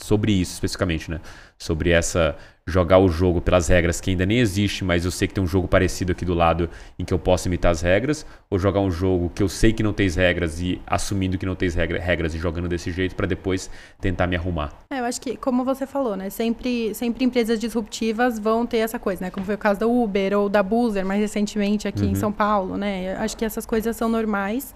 [0.00, 1.20] sobre isso especificamente, né?
[1.58, 2.36] Sobre essa
[2.68, 5.46] jogar o jogo pelas regras que ainda nem existe, mas eu sei que tem um
[5.46, 6.68] jogo parecido aqui do lado
[6.98, 9.82] em que eu posso imitar as regras, ou jogar um jogo que eu sei que
[9.82, 13.26] não tem regras e assumindo que não tem regra, regras e jogando desse jeito para
[13.26, 13.70] depois
[14.00, 14.72] tentar me arrumar.
[14.90, 16.28] É, eu acho que, como você falou, né?
[16.28, 19.30] Sempre, sempre empresas disruptivas vão ter essa coisa, né?
[19.30, 22.76] Como foi o caso da Uber ou da Boozer, mais recentemente aqui em São Paulo,
[22.76, 23.14] né?
[23.14, 24.74] Eu Acho que essas coisas são normais.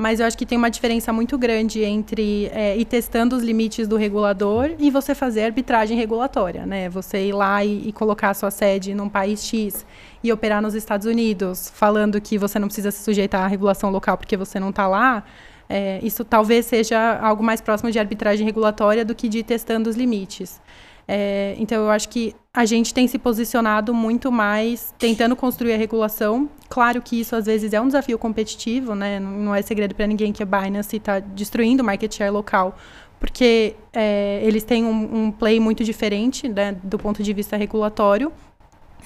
[0.00, 3.86] Mas eu acho que tem uma diferença muito grande entre é, ir testando os limites
[3.86, 6.88] do regulador e você fazer arbitragem regulatória, né?
[6.88, 9.84] Você ir lá e, e colocar a sua sede num país X
[10.24, 14.16] e operar nos Estados Unidos, falando que você não precisa se sujeitar à regulação local
[14.16, 15.22] porque você não está lá.
[15.68, 19.96] É, isso talvez seja algo mais próximo de arbitragem regulatória do que de testando os
[19.96, 20.62] limites.
[21.06, 25.76] É, então, eu acho que a gente tem se posicionado muito mais tentando construir a
[25.76, 26.48] regulação.
[26.68, 29.20] Claro que isso, às vezes, é um desafio competitivo, né?
[29.20, 32.76] Não, é segredo para ninguém que a Binance está destruindo o market share local,
[33.20, 38.32] porque é, eles têm um, um play muito diferente né, do ponto de vista regulatório.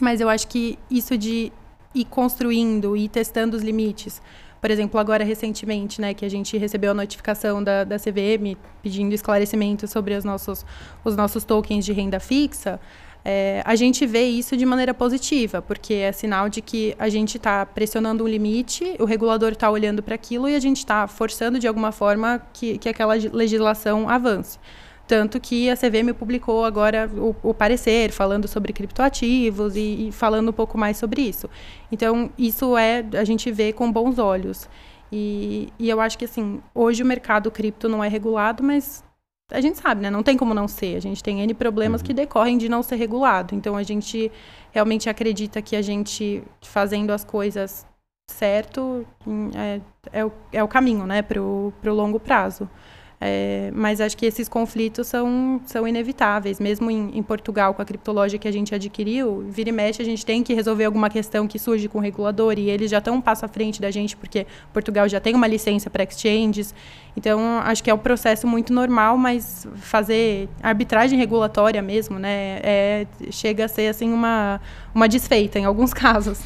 [0.00, 1.52] Mas eu acho que isso de
[1.94, 4.22] ir construindo e testando os limites.
[4.58, 9.14] Por exemplo, agora recentemente, né, que a gente recebeu a notificação da, da CVM pedindo
[9.14, 10.64] esclarecimento sobre os nossos,
[11.04, 12.80] os nossos tokens de renda fixa,
[13.24, 17.38] é, a gente vê isso de maneira positiva, porque é sinal de que a gente
[17.38, 21.58] está pressionando um limite, o regulador está olhando para aquilo e a gente está forçando
[21.58, 24.58] de alguma forma que, que aquela legislação avance.
[25.06, 30.50] Tanto que a CVM publicou agora o, o parecer falando sobre criptoativos e, e, falando
[30.50, 31.48] um pouco mais sobre isso.
[31.92, 34.68] Então, isso é a gente vê com bons olhos.
[35.12, 39.04] E, e eu acho que assim, hoje o mercado cripto não é regulado, mas
[39.50, 40.10] a gente sabe, né?
[40.10, 40.96] Não tem como não ser.
[40.96, 42.06] A gente tem N problemas uhum.
[42.06, 43.54] que decorrem de não ser regulado.
[43.54, 44.30] Então a gente
[44.72, 47.86] realmente acredita que a gente fazendo as coisas
[48.30, 49.06] certo
[49.54, 49.80] é,
[50.12, 52.68] é, o, é o caminho, né, para o longo prazo.
[53.20, 56.60] É, mas acho que esses conflitos são, são inevitáveis.
[56.60, 60.04] Mesmo em, em, Portugal, com a criptologia que a gente adquiriu, vira e mexe, a
[60.04, 63.16] gente tem que resolver alguma questão que surge com o regulador e eles já estão
[63.16, 66.74] um passo à frente da gente, porque Portugal já tem uma licença para exchanges.
[67.16, 73.06] Então, acho que é um processo muito normal, mas fazer arbitragem regulatória mesmo, né, é,
[73.30, 74.60] chega a ser assim uma,
[74.94, 76.40] uma desfeita em alguns casos.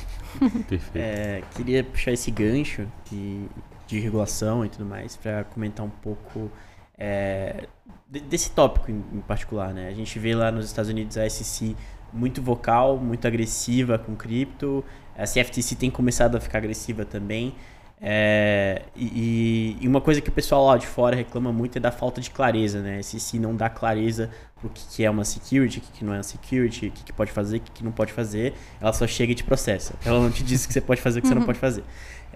[0.94, 3.46] É, queria puxar esse gancho de,
[3.88, 6.52] de regulação e tudo mais para comentar um pouco
[6.96, 7.66] é,
[8.08, 9.88] desse tópico em, em, particular, né?
[9.88, 11.74] A gente vê lá nos Estados Unidos a SEC
[12.12, 14.84] muito vocal, muito agressiva com cripto.
[15.16, 17.54] A CFTC tem começado a ficar agressiva também.
[18.00, 21.90] É, e, e, uma coisa que o pessoal lá de fora reclama muito é da
[21.90, 22.98] falta de clareza, né?
[22.98, 24.30] A SEC não dá clareza
[24.60, 27.04] pro que, que é uma security, o que, que não é uma security, o que,
[27.04, 28.54] que pode fazer, o que, que não pode fazer.
[28.80, 29.94] Ela só chega e te processa.
[30.04, 31.82] Ela não te diz o que você pode fazer o que você não pode fazer.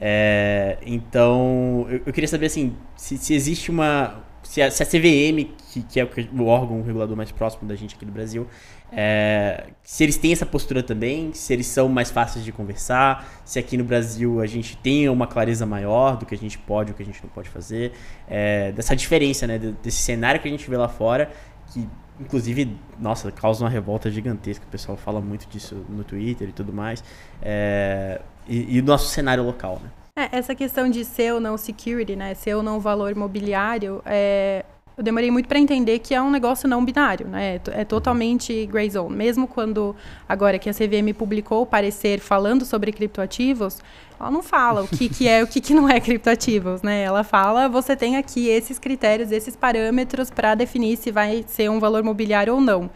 [0.04, 4.24] É, então, eu, eu, queria saber assim, se, se existe uma.
[4.42, 7.94] Se a, se a CVM, que, que, é o órgão regulador mais próximo da gente
[7.94, 8.48] aqui do Brasil,
[8.90, 13.60] é, se eles têm essa postura também, se eles são mais fáceis de conversar, se
[13.60, 16.92] aqui no Brasil a gente tem uma clareza maior do que a gente pode e
[16.92, 17.92] o que a gente não pode fazer,
[18.26, 21.30] é, dessa diferença, né, desse cenário que a gente vê lá fora,
[21.72, 21.88] que
[22.20, 26.72] inclusive, nossa, causa uma revolta gigantesca, o pessoal fala muito disso no Twitter e tudo
[26.72, 27.02] mais.
[27.40, 29.90] É, e, e nosso cenário local, né?
[30.16, 32.34] É, essa questão de ser ou não security, né?
[32.34, 34.64] Ser ou não valor imobiliário, é,
[34.96, 37.60] eu demorei muito para entender que é um negócio não binário, né?
[37.70, 39.16] É totalmente gray zone.
[39.16, 39.96] Mesmo quando,
[40.28, 43.78] agora que a CVM publicou o parecer falando sobre criptoativos,
[44.20, 47.02] ela não fala o que, que é o que, que não é criptoativos, né?
[47.02, 51.80] Ela fala, você tem aqui esses critérios, esses parâmetros para definir se vai ser um
[51.80, 52.90] valor mobiliário ou não.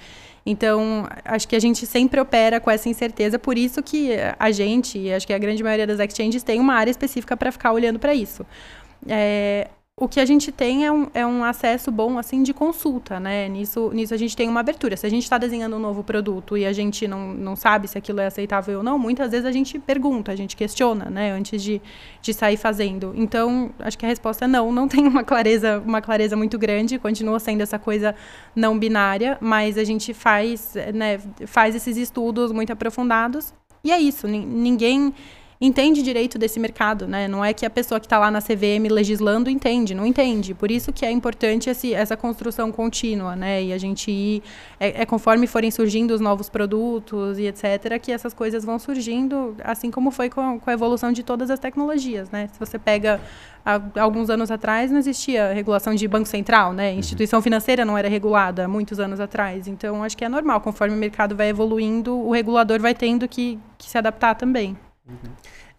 [0.48, 5.10] Então, acho que a gente sempre opera com essa incerteza, por isso que a gente,
[5.12, 8.14] acho que a grande maioria das exchanges, tem uma área específica para ficar olhando para
[8.14, 8.46] isso.
[9.08, 9.68] É,
[9.98, 13.48] o que a gente tem é um, é um acesso bom, assim, de consulta, né?
[13.48, 14.94] Nisso, nisso a gente tem uma abertura.
[14.94, 17.96] Se a gente está desenhando um novo produto e a gente não, não sabe se
[17.96, 21.32] aquilo é aceitável ou não, muitas vezes a gente pergunta, a gente questiona, né?
[21.32, 21.80] Antes de,
[22.20, 23.14] de sair fazendo.
[23.16, 24.70] Então, acho que a resposta é não.
[24.70, 28.14] Não tem uma clareza, uma clareza muito grande, continua sendo essa coisa
[28.54, 33.54] não binária, mas a gente faz, né, faz esses estudos muito aprofundados.
[33.82, 35.14] E é isso, ninguém
[35.60, 37.26] entende direito desse mercado, né?
[37.28, 40.54] Não é que a pessoa que está lá na CVM legislando entende, não entende.
[40.54, 43.62] Por isso que é importante esse, essa construção contínua, né?
[43.62, 44.42] E a gente ir,
[44.78, 49.56] é, é, conforme forem surgindo os novos produtos e etc, que essas coisas vão surgindo,
[49.64, 52.48] assim como foi com, com a evolução de todas as tecnologias, né?
[52.52, 53.20] Se você pega
[53.64, 56.92] há alguns anos atrás não existia regulação de banco central, né?
[56.92, 56.98] Uhum.
[56.98, 59.66] Instituição financeira não era regulada muitos anos atrás.
[59.66, 63.58] Então acho que é normal, conforme o mercado vai evoluindo, o regulador vai tendo que,
[63.76, 64.76] que se adaptar também.
[65.08, 65.32] Uhum.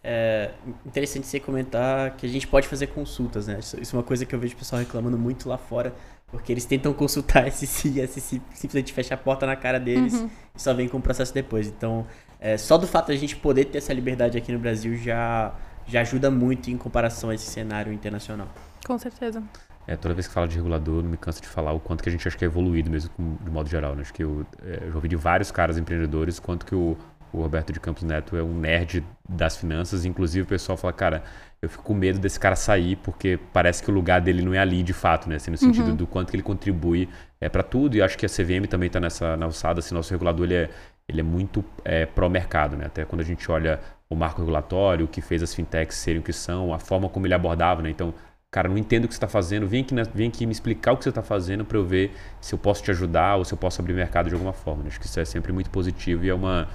[0.03, 0.51] É
[0.85, 3.57] interessante você comentar que a gente pode fazer consultas, né?
[3.59, 5.93] Isso, isso é uma coisa que eu vejo o pessoal reclamando muito lá fora,
[6.27, 10.29] porque eles tentam consultar SC e SC simplesmente fecha a porta na cara deles uhum.
[10.55, 11.67] e só vem com o processo depois.
[11.67, 12.05] Então,
[12.39, 15.53] é, só do fato de a gente poder ter essa liberdade aqui no Brasil já,
[15.85, 18.47] já ajuda muito em comparação a esse cenário internacional.
[18.85, 19.43] Com certeza.
[19.87, 22.09] É, toda vez que fala de regulador, não me canso de falar o quanto que
[22.09, 23.09] a gente acha que é evoluído mesmo,
[23.41, 23.95] de modo geral.
[23.95, 24.01] Né?
[24.01, 26.97] Acho que eu, é, eu já ouvi de vários caras empreendedores quanto que o
[27.31, 31.23] o Roberto de Campos Neto é um nerd das finanças, inclusive o pessoal fala, cara,
[31.61, 34.59] eu fico com medo desse cara sair porque parece que o lugar dele não é
[34.59, 35.37] ali de fato, né?
[35.37, 35.95] Assim, no sentido uhum.
[35.95, 37.09] do quanto que ele contribui
[37.41, 37.97] é, para tudo.
[37.97, 39.79] E acho que a CVM também está nessa na alçada.
[39.79, 40.69] Assim, nosso regulador ele é,
[41.07, 42.85] ele é muito é, pró-mercado, né?
[42.85, 46.23] Até quando a gente olha o marco regulatório, o que fez as fintechs serem o
[46.23, 47.89] que são, a forma como ele abordava, né?
[47.89, 48.13] Então,
[48.51, 50.93] cara, não entendo o que você está fazendo, vem aqui, na, vem aqui me explicar
[50.93, 53.53] o que você está fazendo para eu ver se eu posso te ajudar ou se
[53.53, 54.83] eu posso abrir mercado de alguma forma.
[54.83, 54.89] Né?
[54.89, 56.67] Acho que isso é sempre muito positivo e é uma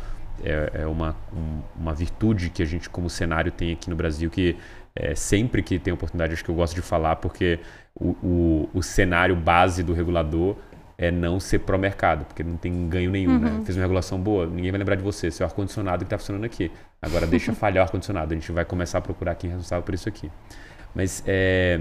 [0.42, 4.30] é, é uma, um, uma virtude que a gente, como cenário, tem aqui no Brasil,
[4.30, 4.56] que
[4.94, 7.58] é, sempre que tem oportunidade, acho que eu gosto de falar, porque
[7.94, 10.56] o, o, o cenário base do regulador
[10.98, 13.50] é não ser pró-mercado, porque não tem ganho nenhum, né?
[13.50, 13.58] uhum.
[13.58, 13.64] né?
[13.64, 16.70] Fez uma regulação boa, ninguém vai lembrar de você, seu ar-condicionado que está funcionando aqui.
[17.00, 19.94] Agora deixa falhar o ar-condicionado, a gente vai começar a procurar quem é responsável por
[19.94, 20.30] isso aqui.
[20.94, 21.80] Mas, é,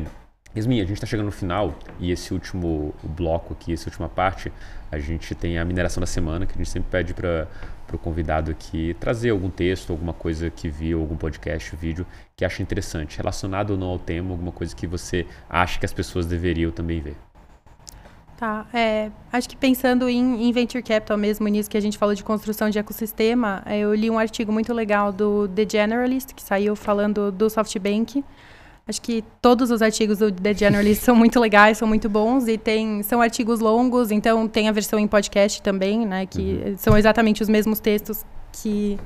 [0.56, 4.52] Esmin, a gente está chegando no final e esse último bloco aqui, essa última parte,
[4.92, 7.48] a gente tem a mineração da semana, que a gente sempre pede para
[7.94, 12.62] o convidado aqui trazer algum texto, alguma coisa que viu, algum podcast, vídeo que acha
[12.62, 16.72] interessante, relacionado ou não ao tema, alguma coisa que você acha que as pessoas deveriam
[16.72, 17.16] também ver.
[18.42, 22.16] Tá, é, acho que pensando em, em, Venture Capital mesmo, nisso que a gente falou
[22.16, 26.42] de construção de ecossistema, é, eu li um artigo muito legal do The Generalist, que
[26.42, 28.26] saiu falando do SoftBank,
[28.88, 32.58] Acho que todos os artigos do The Generalist são muito legais, são muito bons e
[32.58, 36.26] tem, são artigos longos, então tem a versão em podcast também, né?
[36.26, 36.78] Que uhum.
[36.78, 39.00] são exatamente os mesmos textos que,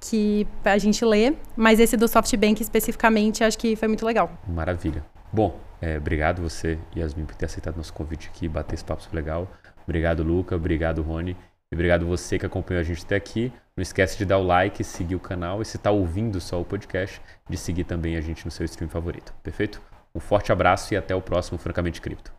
[0.00, 1.34] que a gente lê.
[1.56, 4.30] Mas esse do SoftBank especificamente, acho que foi muito legal.
[4.46, 5.04] Maravilha.
[5.32, 9.48] Bom, é, obrigado você, Yasmin, por ter aceitado nosso convite aqui, bater esse papo legal.
[9.84, 10.56] Obrigado, Luca.
[10.56, 11.36] Obrigado, Rony.
[11.74, 13.52] E obrigado você que acompanhou a gente até aqui.
[13.76, 16.64] Não esquece de dar o like, seguir o canal e se está ouvindo só o
[16.64, 17.20] podcast,
[17.50, 19.34] de seguir também a gente no seu stream favorito.
[19.42, 19.82] Perfeito?
[20.14, 22.32] Um forte abraço e até o próximo Francamente Cripto.